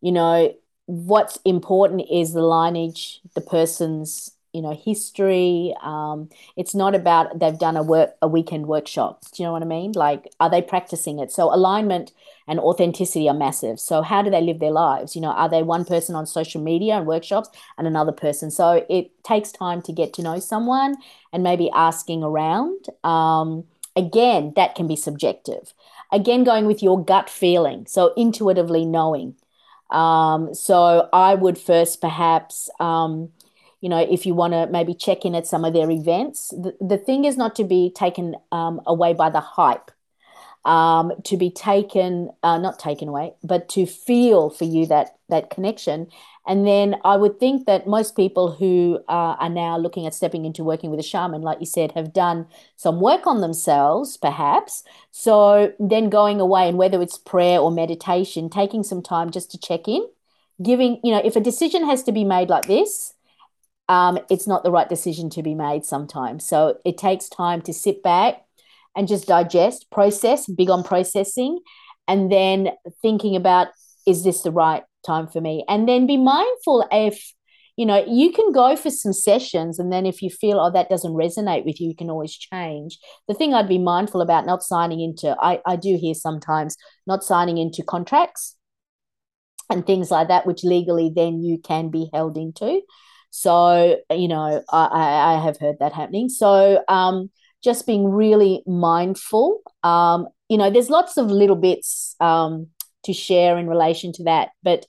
you 0.01 0.11
know, 0.11 0.53
what's 0.87 1.39
important 1.45 2.03
is 2.11 2.33
the 2.33 2.41
lineage, 2.41 3.21
the 3.35 3.41
person's 3.41 4.31
you 4.57 4.63
know 4.63 4.73
history 4.73 5.73
um, 5.83 6.29
it's 6.55 6.73
not 6.73 6.95
about 6.95 7.39
they've 7.39 7.59
done 7.59 7.77
a 7.77 7.83
work 7.83 8.15
a 8.23 8.27
weekend 8.27 8.65
workshop. 8.65 9.21
Do 9.31 9.43
you 9.43 9.47
know 9.47 9.53
what 9.53 9.61
i 9.61 9.65
mean? 9.65 9.91
Like 9.91 10.27
are 10.39 10.49
they 10.49 10.61
practicing 10.63 11.19
it? 11.19 11.31
So 11.31 11.53
alignment 11.53 12.11
and 12.47 12.59
authenticity 12.59 13.29
are 13.29 13.35
massive. 13.35 13.79
So 13.79 14.01
how 14.01 14.21
do 14.23 14.31
they 14.31 14.41
live 14.41 14.59
their 14.59 14.71
lives? 14.71 15.15
You 15.15 15.21
know 15.21 15.31
are 15.43 15.49
they 15.49 15.61
one 15.63 15.85
person 15.85 16.15
on 16.15 16.25
social 16.25 16.61
media 16.61 16.95
and 16.95 17.05
workshops 17.05 17.49
and 17.77 17.85
another 17.87 18.11
person? 18.11 18.49
So 18.49 18.85
it 18.89 19.11
takes 19.23 19.51
time 19.51 19.81
to 19.83 19.93
get 19.93 20.13
to 20.13 20.23
know 20.23 20.39
someone 20.39 20.95
and 21.31 21.43
maybe 21.43 21.69
asking 21.71 22.23
around. 22.23 22.87
Um, 23.03 23.65
again 23.95 24.53
that 24.55 24.75
can 24.75 24.87
be 24.87 24.95
subjective. 24.95 25.73
Again 26.11 26.43
going 26.43 26.65
with 26.65 26.81
your 26.81 27.03
gut 27.03 27.29
feeling 27.29 27.85
so 27.87 28.13
intuitively 28.15 28.85
knowing. 28.85 29.35
Um, 29.89 30.53
so 30.53 31.07
i 31.13 31.33
would 31.33 31.57
first 31.57 32.01
perhaps 32.01 32.69
um, 32.79 33.29
you 33.87 33.89
know, 33.89 34.05
if 34.11 34.25
you 34.25 34.33
want 34.33 34.51
to 34.51 34.67
maybe 34.67 34.93
check 34.93 35.23
in 35.23 35.33
at 35.33 35.47
some 35.47 35.63
of 35.63 35.71
their 35.71 35.89
events. 35.89 36.49
The, 36.49 36.75
the 36.81 36.97
thing 36.97 37.23
is 37.23 37.37
not 37.37 37.55
to 37.55 37.63
be 37.63 37.89
taken 37.95 38.35
um, 38.51 38.81
away 38.85 39.13
by 39.13 39.29
the 39.29 39.39
hype, 39.39 39.91
um, 40.65 41.13
to 41.23 41.37
be 41.37 41.49
taken, 41.49 42.29
uh, 42.43 42.57
not 42.57 42.79
taken 42.79 43.07
away, 43.07 43.35
but 43.45 43.69
to 43.69 43.85
feel 43.85 44.49
for 44.49 44.65
you 44.65 44.87
that 44.87 45.15
that 45.29 45.49
connection. 45.49 46.07
And 46.45 46.67
then 46.67 46.97
I 47.05 47.15
would 47.15 47.39
think 47.39 47.65
that 47.65 47.87
most 47.87 48.17
people 48.17 48.51
who 48.51 48.99
uh, 49.07 49.37
are 49.39 49.49
now 49.49 49.77
looking 49.77 50.05
at 50.05 50.13
stepping 50.13 50.43
into 50.43 50.65
working 50.65 50.91
with 50.91 50.99
a 50.99 51.03
shaman, 51.03 51.41
like 51.41 51.61
you 51.61 51.65
said, 51.65 51.93
have 51.93 52.11
done 52.11 52.45
some 52.75 52.99
work 52.99 53.25
on 53.25 53.39
themselves, 53.39 54.17
perhaps. 54.17 54.83
So 55.11 55.71
then 55.79 56.09
going 56.09 56.41
away, 56.41 56.67
and 56.67 56.77
whether 56.77 57.01
it's 57.01 57.17
prayer 57.17 57.59
or 57.59 57.71
meditation, 57.71 58.49
taking 58.49 58.83
some 58.83 59.01
time 59.01 59.31
just 59.31 59.49
to 59.51 59.57
check 59.57 59.87
in, 59.87 60.05
giving, 60.61 60.99
you 61.05 61.13
know, 61.13 61.21
if 61.23 61.37
a 61.37 61.39
decision 61.39 61.85
has 61.85 62.03
to 62.03 62.11
be 62.11 62.25
made 62.25 62.49
like 62.49 62.67
this, 62.67 63.13
um, 63.89 64.19
it's 64.29 64.47
not 64.47 64.63
the 64.63 64.71
right 64.71 64.89
decision 64.89 65.29
to 65.31 65.43
be 65.43 65.55
made 65.55 65.85
sometimes. 65.85 66.47
So 66.47 66.77
it 66.85 66.97
takes 66.97 67.29
time 67.29 67.61
to 67.63 67.73
sit 67.73 68.03
back 68.03 68.41
and 68.95 69.07
just 69.07 69.27
digest, 69.27 69.89
process, 69.91 70.47
big 70.47 70.69
on 70.69 70.83
processing, 70.83 71.59
and 72.07 72.31
then 72.31 72.69
thinking 73.01 73.35
about 73.35 73.67
is 74.05 74.23
this 74.23 74.41
the 74.41 74.51
right 74.51 74.83
time 75.05 75.27
for 75.27 75.41
me? 75.41 75.65
And 75.67 75.87
then 75.87 76.07
be 76.07 76.17
mindful 76.17 76.87
if 76.91 77.33
you 77.77 77.85
know 77.85 78.03
you 78.07 78.31
can 78.33 78.51
go 78.51 78.75
for 78.75 78.89
some 78.89 79.13
sessions 79.13 79.77
and 79.79 79.93
then 79.93 80.05
if 80.05 80.21
you 80.21 80.29
feel 80.29 80.59
oh 80.59 80.71
that 80.71 80.89
doesn't 80.89 81.13
resonate 81.13 81.63
with 81.63 81.79
you 81.79 81.89
you 81.89 81.95
can 81.95 82.09
always 82.09 82.35
change 82.35 82.97
the 83.27 83.35
thing 83.35 83.53
i'd 83.53 83.69
be 83.69 83.77
mindful 83.77 84.19
about 84.19 84.47
not 84.47 84.63
signing 84.63 84.99
into 84.99 85.35
i, 85.39 85.61
I 85.63 85.75
do 85.75 85.95
hear 85.95 86.15
sometimes 86.15 86.75
not 87.05 87.23
signing 87.23 87.59
into 87.59 87.83
contracts 87.83 88.55
and 89.69 89.85
things 89.85 90.09
like 90.09 90.27
that 90.27 90.47
which 90.47 90.63
legally 90.63 91.11
then 91.15 91.43
you 91.43 91.59
can 91.59 91.89
be 91.89 92.09
held 92.11 92.35
into 92.35 92.81
so, 93.29 93.97
you 94.11 94.27
know, 94.27 94.63
I, 94.71 95.35
I 95.35 95.43
have 95.43 95.57
heard 95.57 95.77
that 95.79 95.93
happening. 95.93 96.29
So, 96.29 96.83
um, 96.87 97.29
just 97.63 97.85
being 97.85 98.05
really 98.05 98.63
mindful. 98.65 99.61
Um, 99.83 100.27
you 100.47 100.57
know, 100.57 100.69
there's 100.69 100.89
lots 100.89 101.17
of 101.17 101.27
little 101.27 101.55
bits 101.55 102.15
um, 102.19 102.67
to 103.03 103.13
share 103.13 103.57
in 103.57 103.67
relation 103.67 104.13
to 104.13 104.23
that, 104.25 104.49
but 104.63 104.85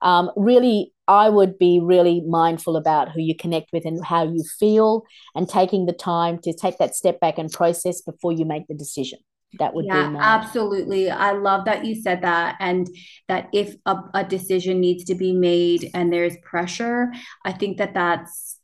um, 0.00 0.30
really, 0.36 0.92
I 1.08 1.28
would 1.28 1.58
be 1.58 1.80
really 1.82 2.22
mindful 2.22 2.76
about 2.76 3.10
who 3.10 3.20
you 3.20 3.36
connect 3.36 3.72
with 3.72 3.84
and 3.84 4.04
how 4.04 4.24
you 4.24 4.44
feel, 4.58 5.02
and 5.34 5.48
taking 5.48 5.86
the 5.86 5.92
time 5.92 6.38
to 6.42 6.52
take 6.52 6.78
that 6.78 6.94
step 6.94 7.20
back 7.20 7.38
and 7.38 7.50
process 7.50 8.00
before 8.00 8.32
you 8.32 8.44
make 8.44 8.66
the 8.66 8.74
decision 8.74 9.18
that 9.58 9.74
would 9.74 9.84
yeah, 9.84 10.04
be 10.04 10.14
my... 10.14 10.20
absolutely. 10.22 11.10
I 11.10 11.32
love 11.32 11.64
that 11.66 11.84
you 11.84 11.94
said 12.00 12.22
that 12.22 12.56
and 12.60 12.88
that 13.28 13.48
if 13.52 13.74
a, 13.86 13.96
a 14.14 14.24
decision 14.24 14.80
needs 14.80 15.04
to 15.04 15.14
be 15.14 15.32
made 15.32 15.90
and 15.94 16.12
there's 16.12 16.36
pressure 16.42 17.12
i 17.44 17.52
think 17.52 17.78
that 17.78 17.94
that's 17.94 18.58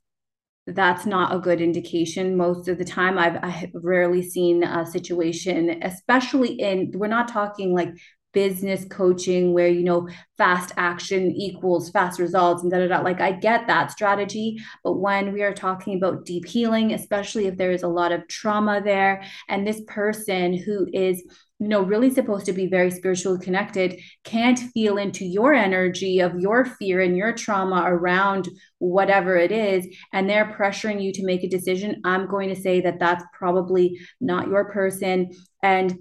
that's 0.71 1.07
not 1.07 1.35
a 1.35 1.39
good 1.39 1.63
indication. 1.63 2.37
Most 2.37 2.69
of 2.69 2.77
the 2.79 2.85
time 2.85 3.19
i've, 3.19 3.39
I've 3.43 3.71
rarely 3.75 4.23
seen 4.23 4.63
a 4.63 4.85
situation 4.85 5.81
especially 5.83 6.53
in 6.61 6.93
we're 6.95 7.07
not 7.07 7.29
talking 7.29 7.75
like 7.75 7.91
business 8.33 8.85
coaching 8.91 9.55
where 9.55 9.69
you 9.69 9.83
know 9.83 10.09
fast 10.37 10.73
action 10.77 11.31
equals 11.33 11.91
fast 11.91 12.21
results 12.21 12.63
and 12.63 12.71
da, 12.71 12.79
da, 12.79 12.87
da. 12.87 13.01
like 13.01 13.21
i 13.21 13.33
get 13.33 13.67
that 13.67 13.91
strategy 13.91 14.59
but 14.85 14.95
when 14.95 15.33
we 15.33 15.43
are 15.43 15.55
talking 15.55 15.97
about 15.97 16.25
deep 16.25 16.47
healing 16.47 16.93
especially 16.93 17.47
if 17.47 17.57
there 17.57 17.71
is 17.71 17.83
a 17.83 17.89
lot 17.89 18.13
of 18.13 18.27
trauma 18.29 18.81
there 18.83 19.23
and 19.49 19.67
this 19.67 19.81
person 19.87 20.57
who 20.57 20.87
is 20.93 21.23
you 21.59 21.69
know 21.69 21.83
really 21.83 22.11
supposed 22.11 22.47
to 22.47 22.53
be 22.53 22.67
very 22.67 22.91
spiritually 22.91 23.39
connected 23.43 23.99
can't 24.25 24.59
feel 24.75 24.99
into 24.99 25.25
your 25.25 25.55
energy 25.55 26.21
of 26.21 26.39
your 26.39 26.65
fear 26.65 27.01
and 27.01 27.17
your 27.17 27.33
trauma 27.33 27.85
around 27.87 28.49
whatever 28.79 29.37
it 29.37 29.51
is 29.51 29.87
and 30.13 30.29
they're 30.29 30.53
pressuring 30.53 31.03
you 31.03 31.13
to 31.13 31.25
make 31.25 31.43
a 31.43 31.49
decision 31.49 32.01
i'm 32.05 32.29
going 32.29 32.49
to 32.49 32.61
say 32.61 32.81
that 32.81 32.99
that's 32.99 33.25
probably 33.33 33.99
not 34.21 34.49
your 34.49 34.71
person 34.71 35.31
and 35.63 35.99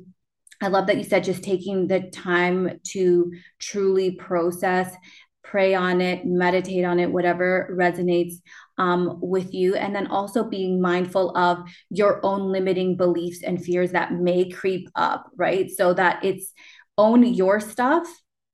I 0.62 0.68
love 0.68 0.88
that 0.88 0.98
you 0.98 1.04
said 1.04 1.24
just 1.24 1.44
taking 1.44 1.88
the 1.88 2.02
time 2.12 2.80
to 2.92 3.32
truly 3.60 4.12
process, 4.12 4.94
pray 5.44 5.74
on 5.76 6.02
it, 6.02 6.26
meditate 6.26 6.84
on 6.84 7.00
it, 7.00 7.12
whatever 7.12 7.76
resonates 7.80 8.36
um, 8.78 9.18
with 9.22 9.54
you. 9.54 9.76
And 9.76 9.96
then 9.96 10.08
also 10.08 10.44
being 10.44 10.82
mindful 10.82 11.36
of 11.38 11.60
your 11.90 12.20
own 12.26 12.52
limiting 12.52 12.98
beliefs 12.98 13.44
and 13.44 13.64
fears 13.64 13.92
that 13.92 14.14
may 14.14 14.50
creep 14.50 14.90
up, 14.96 15.30
right? 15.36 15.70
So 15.70 15.94
that 15.94 16.24
it's 16.24 16.54
own 16.98 17.24
your 17.24 17.60
stuff 17.60 18.08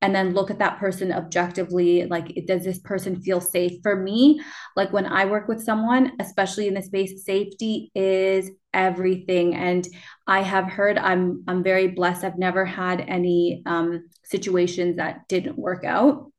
and 0.03 0.13
then 0.13 0.33
look 0.33 0.51
at 0.51 0.59
that 0.59 0.77
person 0.79 1.13
objectively 1.13 2.05
like 2.05 2.27
does 2.45 2.63
this 2.65 2.79
person 2.79 3.21
feel 3.21 3.39
safe 3.39 3.71
for 3.81 3.95
me 3.95 4.41
like 4.75 4.91
when 4.91 5.05
i 5.05 5.23
work 5.25 5.47
with 5.47 5.63
someone 5.63 6.11
especially 6.19 6.67
in 6.67 6.73
the 6.73 6.81
space 6.81 7.23
safety 7.25 7.89
is 7.95 8.51
everything 8.73 9.55
and 9.55 9.87
i 10.27 10.41
have 10.41 10.65
heard 10.65 10.97
i'm 10.97 11.41
i'm 11.47 11.63
very 11.63 11.87
blessed 11.87 12.25
i've 12.25 12.37
never 12.37 12.65
had 12.65 12.99
any 13.07 13.63
um, 13.65 14.03
situations 14.23 14.97
that 14.97 15.25
didn't 15.29 15.57
work 15.57 15.85
out 15.85 16.29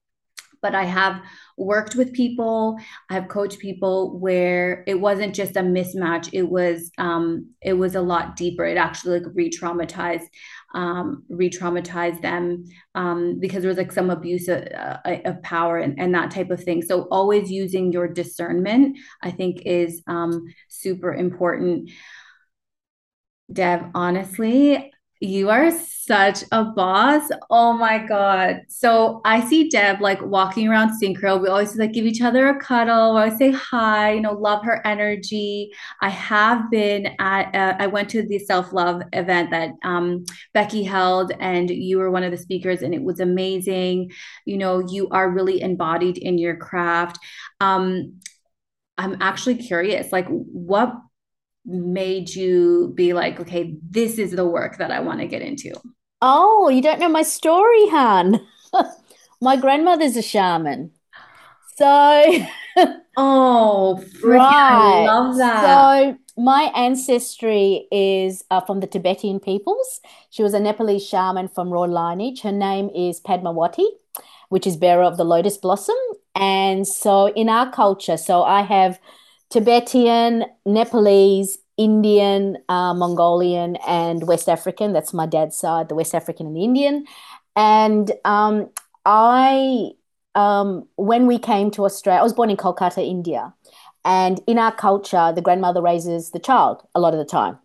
but 0.64 0.74
I 0.74 0.84
have 0.84 1.20
worked 1.58 1.94
with 1.94 2.14
people, 2.14 2.78
I 3.10 3.14
have 3.14 3.28
coached 3.28 3.58
people 3.58 4.18
where 4.18 4.82
it 4.86 4.98
wasn't 4.98 5.34
just 5.34 5.56
a 5.56 5.60
mismatch. 5.60 6.30
It 6.32 6.48
was 6.48 6.90
um, 6.96 7.50
it 7.60 7.74
was 7.74 7.94
a 7.94 8.00
lot 8.00 8.34
deeper. 8.34 8.64
It 8.64 8.78
actually 8.78 9.20
like 9.20 9.28
re-traumatized 9.34 10.24
um, 10.74 11.24
re-traumatize 11.28 12.20
them 12.20 12.64
um, 12.94 13.38
because 13.38 13.62
there 13.62 13.68
was 13.68 13.78
like 13.78 13.92
some 13.92 14.10
abuse 14.10 14.48
of, 14.48 14.62
uh, 14.76 14.98
of 15.24 15.42
power 15.42 15.78
and, 15.78 15.98
and, 15.98 16.14
that 16.14 16.30
type 16.30 16.50
of 16.50 16.62
thing. 16.62 16.82
So 16.82 17.02
always 17.10 17.50
using 17.50 17.92
your 17.92 18.08
discernment, 18.08 18.98
I 19.22 19.30
think, 19.30 19.62
is 19.64 20.02
um, 20.06 20.44
super 20.68 21.14
important. 21.14 21.90
Deb 23.52 23.90
honestly, 23.94 24.92
you 25.24 25.50
are 25.50 25.70
such 26.06 26.44
a 26.52 26.64
boss. 26.64 27.30
Oh 27.48 27.72
my 27.72 27.98
God. 27.98 28.60
So 28.68 29.22
I 29.24 29.40
see 29.48 29.70
Deb 29.70 30.00
like 30.00 30.20
walking 30.22 30.68
around 30.68 31.00
Synchro. 31.00 31.40
We 31.40 31.48
always 31.48 31.76
like 31.76 31.92
give 31.92 32.04
each 32.04 32.20
other 32.20 32.48
a 32.48 32.60
cuddle. 32.60 33.14
We 33.14 33.20
always 33.20 33.38
say 33.38 33.50
hi, 33.50 34.12
you 34.12 34.20
know, 34.20 34.34
love 34.34 34.62
her 34.64 34.86
energy. 34.86 35.72
I 36.02 36.10
have 36.10 36.70
been 36.70 37.14
at, 37.18 37.54
uh, 37.54 37.76
I 37.78 37.86
went 37.86 38.10
to 38.10 38.22
the 38.22 38.38
self 38.38 38.72
love 38.72 39.02
event 39.12 39.50
that 39.52 39.70
um, 39.82 40.26
Becky 40.52 40.82
held, 40.82 41.32
and 41.40 41.70
you 41.70 41.98
were 41.98 42.10
one 42.10 42.22
of 42.22 42.30
the 42.30 42.36
speakers, 42.36 42.82
and 42.82 42.94
it 42.94 43.02
was 43.02 43.20
amazing. 43.20 44.12
You 44.44 44.58
know, 44.58 44.80
you 44.80 45.08
are 45.08 45.30
really 45.30 45.62
embodied 45.62 46.18
in 46.18 46.36
your 46.36 46.56
craft. 46.56 47.18
Um, 47.60 48.20
I'm 48.98 49.20
actually 49.20 49.56
curious, 49.56 50.12
like, 50.12 50.26
what 50.28 50.94
made 51.64 52.34
you 52.34 52.92
be 52.94 53.12
like, 53.12 53.40
okay, 53.40 53.76
this 53.88 54.18
is 54.18 54.32
the 54.32 54.46
work 54.46 54.78
that 54.78 54.90
I 54.90 55.00
want 55.00 55.20
to 55.20 55.26
get 55.26 55.42
into? 55.42 55.72
Oh, 56.20 56.68
you 56.68 56.82
don't 56.82 57.00
know 57.00 57.08
my 57.08 57.22
story, 57.22 57.88
Han. 57.88 58.40
my 59.40 59.56
grandmother's 59.56 60.16
a 60.16 60.22
shaman. 60.22 60.92
So, 61.76 62.46
oh, 63.16 64.04
right. 64.22 65.04
I 65.04 65.04
love 65.06 65.36
that. 65.36 65.62
So, 65.62 66.18
my 66.36 66.72
ancestry 66.74 67.86
is 67.92 68.44
uh, 68.50 68.60
from 68.60 68.80
the 68.80 68.86
Tibetan 68.86 69.40
peoples. 69.40 70.00
She 70.30 70.42
was 70.42 70.54
a 70.54 70.60
Nepalese 70.60 71.06
shaman 71.06 71.48
from 71.48 71.70
royal 71.70 71.90
lineage. 71.90 72.40
Her 72.42 72.52
name 72.52 72.90
is 72.94 73.20
Padmawati, 73.20 73.86
which 74.48 74.66
is 74.66 74.76
bearer 74.76 75.02
of 75.02 75.16
the 75.16 75.24
lotus 75.24 75.56
blossom. 75.56 75.96
And 76.34 76.86
so, 76.86 77.28
in 77.28 77.48
our 77.48 77.70
culture, 77.72 78.16
so 78.16 78.42
I 78.42 78.62
have 78.62 79.00
Tibetan, 79.54 80.46
Nepalese, 80.66 81.58
Indian, 81.76 82.58
uh, 82.68 82.92
Mongolian, 82.92 83.76
and 83.86 84.26
West 84.26 84.48
African. 84.48 84.92
That's 84.92 85.14
my 85.14 85.26
dad's 85.26 85.56
side, 85.56 85.88
the 85.88 85.94
West 85.94 86.12
African 86.12 86.48
and 86.48 86.56
the 86.56 86.64
Indian. 86.64 87.06
And 87.54 88.10
um, 88.24 88.68
I, 89.04 89.90
um, 90.34 90.88
when 90.96 91.28
we 91.28 91.38
came 91.38 91.70
to 91.70 91.84
Australia, 91.84 92.18
I 92.18 92.24
was 92.24 92.32
born 92.32 92.50
in 92.50 92.56
Kolkata, 92.56 93.06
India. 93.06 93.54
And 94.04 94.40
in 94.48 94.58
our 94.58 94.74
culture, 94.74 95.32
the 95.32 95.40
grandmother 95.40 95.80
raises 95.80 96.32
the 96.32 96.40
child 96.40 96.82
a 96.96 96.98
lot 96.98 97.14
of 97.14 97.20
the 97.20 97.24
time. 97.24 97.60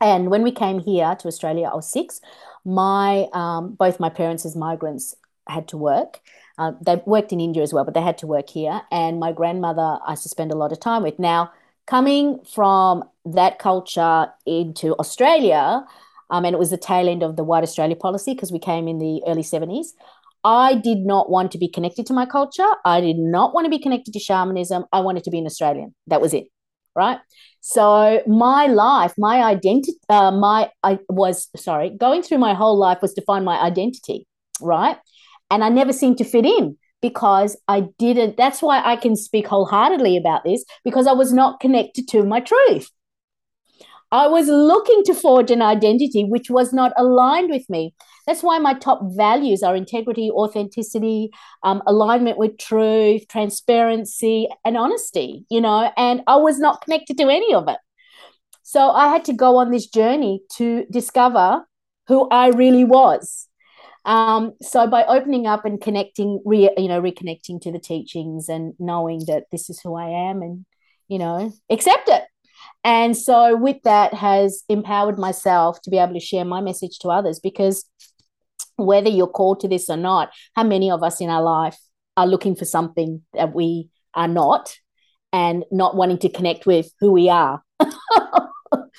And 0.00 0.30
when 0.30 0.44
we 0.44 0.52
came 0.52 0.78
here 0.78 1.16
to 1.16 1.26
Australia, 1.26 1.68
I 1.72 1.74
was 1.74 1.90
six. 1.90 2.20
My 2.64 3.26
um, 3.32 3.74
both 3.74 3.98
my 3.98 4.08
parents 4.08 4.46
as 4.46 4.54
migrants 4.54 5.16
had 5.48 5.66
to 5.68 5.76
work, 5.76 6.20
uh, 6.58 6.72
they 6.84 7.00
worked 7.06 7.32
in 7.32 7.40
India 7.40 7.62
as 7.62 7.72
well, 7.72 7.84
but 7.84 7.94
they 7.94 8.02
had 8.02 8.18
to 8.18 8.26
work 8.26 8.50
here. 8.50 8.82
And 8.90 9.18
my 9.18 9.32
grandmother, 9.32 9.98
I 10.06 10.12
used 10.12 10.22
to 10.24 10.28
spend 10.28 10.52
a 10.52 10.56
lot 10.56 10.72
of 10.72 10.80
time 10.80 11.02
with. 11.02 11.18
Now, 11.18 11.50
coming 11.86 12.40
from 12.44 13.04
that 13.24 13.58
culture 13.58 14.28
into 14.46 14.94
Australia, 14.96 15.84
um, 16.30 16.44
and 16.44 16.54
it 16.54 16.58
was 16.58 16.70
the 16.70 16.78
tail 16.78 17.08
end 17.08 17.22
of 17.22 17.36
the 17.36 17.44
White 17.44 17.62
Australia 17.62 17.96
policy 17.96 18.34
because 18.34 18.52
we 18.52 18.58
came 18.58 18.88
in 18.88 18.98
the 18.98 19.22
early 19.26 19.42
70s. 19.42 19.88
I 20.44 20.74
did 20.74 20.98
not 20.98 21.30
want 21.30 21.52
to 21.52 21.58
be 21.58 21.68
connected 21.68 22.06
to 22.06 22.12
my 22.12 22.26
culture. 22.26 22.68
I 22.84 23.00
did 23.00 23.18
not 23.18 23.54
want 23.54 23.66
to 23.66 23.70
be 23.70 23.78
connected 23.78 24.12
to 24.12 24.18
shamanism. 24.18 24.84
I 24.92 25.00
wanted 25.00 25.24
to 25.24 25.30
be 25.30 25.38
an 25.38 25.46
Australian. 25.46 25.94
That 26.08 26.20
was 26.20 26.34
it. 26.34 26.46
Right. 26.94 27.18
So 27.60 28.22
my 28.26 28.66
life, 28.66 29.14
my 29.16 29.42
identity, 29.42 29.94
uh, 30.08 30.30
my 30.32 30.70
I 30.82 30.98
was 31.08 31.48
sorry, 31.56 31.90
going 31.90 32.22
through 32.22 32.38
my 32.38 32.54
whole 32.54 32.76
life 32.76 32.98
was 33.00 33.14
to 33.14 33.22
find 33.22 33.44
my 33.44 33.58
identity. 33.60 34.26
Right. 34.60 34.98
And 35.52 35.62
I 35.62 35.68
never 35.68 35.92
seemed 35.92 36.16
to 36.16 36.24
fit 36.24 36.46
in 36.46 36.78
because 37.02 37.58
I 37.68 37.88
didn't. 37.98 38.38
That's 38.38 38.62
why 38.62 38.82
I 38.82 38.96
can 38.96 39.16
speak 39.16 39.46
wholeheartedly 39.46 40.16
about 40.16 40.44
this 40.44 40.64
because 40.82 41.06
I 41.06 41.12
was 41.12 41.30
not 41.30 41.60
connected 41.60 42.08
to 42.08 42.24
my 42.24 42.40
truth. 42.40 42.90
I 44.10 44.28
was 44.28 44.48
looking 44.48 45.02
to 45.04 45.14
forge 45.14 45.50
an 45.50 45.60
identity 45.60 46.24
which 46.24 46.48
was 46.48 46.72
not 46.72 46.92
aligned 46.96 47.50
with 47.50 47.68
me. 47.68 47.94
That's 48.26 48.42
why 48.42 48.58
my 48.58 48.72
top 48.72 49.00
values 49.16 49.62
are 49.62 49.76
integrity, 49.76 50.30
authenticity, 50.30 51.30
um, 51.62 51.82
alignment 51.86 52.38
with 52.38 52.56
truth, 52.56 53.28
transparency, 53.28 54.48
and 54.64 54.78
honesty, 54.78 55.44
you 55.50 55.60
know, 55.60 55.92
and 55.98 56.22
I 56.26 56.36
was 56.36 56.58
not 56.58 56.80
connected 56.80 57.18
to 57.18 57.24
any 57.24 57.52
of 57.52 57.68
it. 57.68 57.78
So 58.62 58.90
I 58.90 59.08
had 59.08 59.26
to 59.26 59.34
go 59.34 59.56
on 59.56 59.70
this 59.70 59.86
journey 59.86 60.40
to 60.56 60.86
discover 60.90 61.66
who 62.06 62.26
I 62.30 62.48
really 62.48 62.84
was. 62.84 63.48
Um, 64.04 64.52
so 64.60 64.86
by 64.86 65.04
opening 65.04 65.46
up 65.46 65.64
and 65.64 65.80
connecting, 65.80 66.42
re, 66.44 66.70
you 66.76 66.88
know, 66.88 67.00
reconnecting 67.00 67.60
to 67.62 67.72
the 67.72 67.78
teachings 67.78 68.48
and 68.48 68.74
knowing 68.78 69.24
that 69.26 69.44
this 69.52 69.70
is 69.70 69.80
who 69.80 69.94
I 69.94 70.30
am 70.30 70.42
and, 70.42 70.64
you 71.08 71.18
know, 71.18 71.52
accept 71.70 72.08
it. 72.08 72.22
And 72.84 73.16
so 73.16 73.56
with 73.56 73.76
that 73.84 74.12
has 74.14 74.64
empowered 74.68 75.18
myself 75.18 75.80
to 75.82 75.90
be 75.90 75.98
able 75.98 76.14
to 76.14 76.20
share 76.20 76.44
my 76.44 76.60
message 76.60 76.98
to 77.00 77.08
others 77.08 77.38
because 77.38 77.84
whether 78.76 79.08
you're 79.08 79.28
called 79.28 79.60
to 79.60 79.68
this 79.68 79.88
or 79.88 79.96
not, 79.96 80.30
how 80.54 80.64
many 80.64 80.90
of 80.90 81.02
us 81.02 81.20
in 81.20 81.30
our 81.30 81.42
life 81.42 81.78
are 82.16 82.26
looking 82.26 82.56
for 82.56 82.64
something 82.64 83.22
that 83.34 83.54
we 83.54 83.88
are 84.14 84.28
not 84.28 84.74
and 85.32 85.64
not 85.70 85.96
wanting 85.96 86.18
to 86.18 86.28
connect 86.28 86.66
with 86.66 86.90
who 87.00 87.12
we 87.12 87.28
are? 87.28 87.62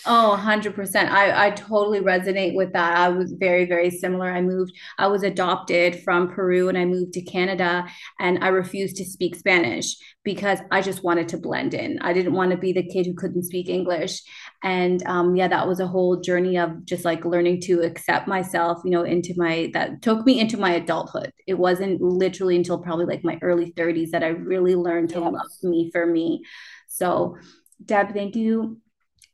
Oh, 0.05 0.31
100%. 0.31 1.11
I, 1.11 1.47
I 1.47 1.51
totally 1.51 1.99
resonate 1.99 2.55
with 2.55 2.73
that. 2.73 2.97
I 2.97 3.09
was 3.09 3.31
very, 3.33 3.65
very 3.65 3.89
similar. 3.89 4.31
I 4.31 4.41
moved, 4.41 4.73
I 4.97 5.07
was 5.07 5.23
adopted 5.23 6.01
from 6.03 6.29
Peru 6.29 6.67
and 6.67 6.77
I 6.77 6.85
moved 6.85 7.13
to 7.13 7.21
Canada 7.21 7.85
and 8.19 8.43
I 8.43 8.47
refused 8.47 8.97
to 8.97 9.05
speak 9.05 9.35
Spanish 9.35 9.95
because 10.23 10.59
I 10.71 10.81
just 10.81 11.03
wanted 11.03 11.29
to 11.29 11.37
blend 11.37 11.73
in. 11.73 11.99
I 11.99 12.11
didn't 12.11 12.33
want 12.33 12.51
to 12.51 12.57
be 12.57 12.73
the 12.73 12.87
kid 12.87 13.05
who 13.05 13.13
couldn't 13.13 13.43
speak 13.43 13.69
English. 13.69 14.21
And 14.63 15.05
um, 15.05 15.35
yeah, 15.35 15.47
that 15.47 15.67
was 15.67 15.79
a 15.79 15.87
whole 15.87 16.19
journey 16.19 16.57
of 16.57 16.85
just 16.85 17.05
like 17.05 17.23
learning 17.23 17.61
to 17.61 17.81
accept 17.81 18.27
myself, 18.27 18.81
you 18.83 18.91
know, 18.91 19.03
into 19.03 19.33
my, 19.37 19.69
that 19.73 20.01
took 20.01 20.25
me 20.25 20.39
into 20.39 20.57
my 20.57 20.73
adulthood. 20.73 21.31
It 21.47 21.55
wasn't 21.55 22.01
literally 22.01 22.57
until 22.57 22.79
probably 22.79 23.05
like 23.05 23.23
my 23.23 23.37
early 23.41 23.71
30s 23.71 24.11
that 24.11 24.23
I 24.23 24.29
really 24.29 24.75
learned 24.75 25.09
to 25.11 25.19
love 25.19 25.47
me 25.61 25.91
for 25.91 26.05
me. 26.05 26.43
So, 26.87 27.37
Deb, 27.85 28.13
thank 28.13 28.35
you 28.35 28.79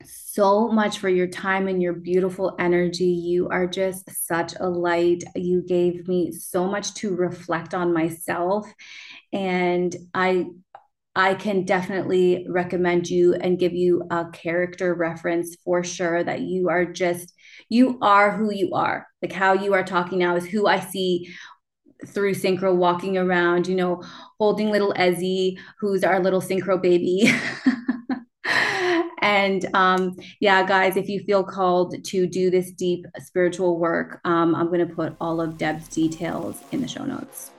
so 0.04 0.70
much 0.70 1.00
for 1.00 1.10
your 1.10 1.28
time 1.28 1.68
and 1.68 1.82
your 1.82 1.94
beautiful 1.94 2.56
energy. 2.60 3.06
You 3.06 3.50
are 3.50 3.68
just 3.68 4.10
such 4.26 4.54
a 4.60 4.70
light. 4.70 5.24
You 5.36 5.64
gave 5.68 6.08
me 6.08 6.32
so 6.32 6.68
much 6.68 6.94
to 6.96 7.16
reflect 7.16 7.74
on 7.74 7.94
myself 7.94 8.72
and 9.34 9.96
I 10.14 10.48
I 11.16 11.34
can 11.34 11.66
definitely 11.66 12.46
recommend 12.48 13.10
you 13.10 13.34
and 13.34 13.60
give 13.60 13.74
you 13.74 14.04
a 14.10 14.28
character 14.32 14.94
reference 14.94 15.56
for 15.66 15.84
sure 15.84 16.24
that 16.24 16.42
you 16.42 16.70
are 16.70 16.86
just 16.86 17.34
you 17.68 17.98
are 18.02 18.32
who 18.32 18.54
you 18.54 18.72
are. 18.74 19.08
Like 19.22 19.34
how 19.34 19.54
you 19.54 19.74
are 19.74 19.84
talking 19.84 20.20
now 20.20 20.36
is 20.36 20.46
who 20.46 20.68
I 20.68 20.80
see 20.80 21.30
through 22.08 22.36
synchro 22.36 22.74
walking 22.76 23.18
around, 23.18 23.68
you 23.68 23.76
know, 23.76 24.02
holding 24.40 24.72
little 24.72 24.94
Ezzy, 24.94 25.58
who's 25.80 26.04
our 26.04 26.20
little 26.22 26.42
synchro 26.42 26.82
baby. 26.82 27.34
And 29.20 29.66
um, 29.74 30.18
yeah, 30.40 30.66
guys, 30.66 30.98
if 30.98 31.08
you 31.10 31.22
feel 31.24 31.44
called 31.44 32.04
to 32.04 32.28
do 32.28 32.50
this 32.50 32.72
deep 32.72 33.06
spiritual 33.20 33.78
work, 33.78 34.20
um, 34.26 34.56
I'm 34.56 34.68
going 34.68 34.88
to 34.88 34.94
put 34.94 35.16
all 35.20 35.42
of 35.42 35.58
Deb's 35.58 35.88
details 35.88 36.62
in 36.72 36.82
the 36.82 36.88
show 36.88 37.04
notes. 37.04 37.52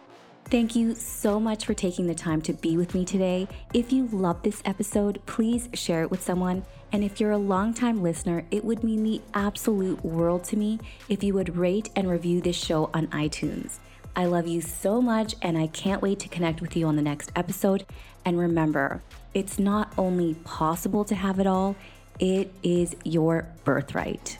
Thank 0.46 0.74
you 0.74 0.96
so 0.96 1.38
much 1.38 1.64
for 1.64 1.74
taking 1.74 2.08
the 2.08 2.14
time 2.14 2.42
to 2.42 2.52
be 2.52 2.76
with 2.76 2.92
me 2.92 3.04
today. 3.04 3.46
If 3.72 3.92
you 3.92 4.08
love 4.08 4.42
this 4.42 4.62
episode, 4.64 5.20
please 5.26 5.68
share 5.74 6.02
it 6.02 6.10
with 6.10 6.22
someone. 6.22 6.64
And 6.90 7.04
if 7.04 7.20
you're 7.20 7.30
a 7.30 7.38
longtime 7.38 8.02
listener, 8.02 8.44
it 8.50 8.64
would 8.64 8.82
mean 8.82 9.04
the 9.04 9.20
absolute 9.32 10.04
world 10.04 10.42
to 10.44 10.56
me 10.56 10.80
if 11.08 11.22
you 11.22 11.34
would 11.34 11.56
rate 11.56 11.90
and 11.94 12.10
review 12.10 12.40
this 12.40 12.56
show 12.56 12.90
on 12.92 13.06
iTunes. 13.08 13.78
I 14.16 14.24
love 14.24 14.48
you 14.48 14.60
so 14.60 15.00
much, 15.00 15.36
and 15.40 15.56
I 15.56 15.68
can't 15.68 16.02
wait 16.02 16.18
to 16.18 16.28
connect 16.28 16.60
with 16.60 16.76
you 16.76 16.86
on 16.88 16.96
the 16.96 17.02
next 17.02 17.30
episode. 17.36 17.86
And 18.24 18.36
remember, 18.36 19.02
it's 19.34 19.58
not 19.58 19.92
only 19.96 20.34
possible 20.44 21.04
to 21.04 21.14
have 21.14 21.38
it 21.38 21.46
all, 21.46 21.76
it 22.18 22.52
is 22.62 22.96
your 23.04 23.46
birthright. 23.64 24.38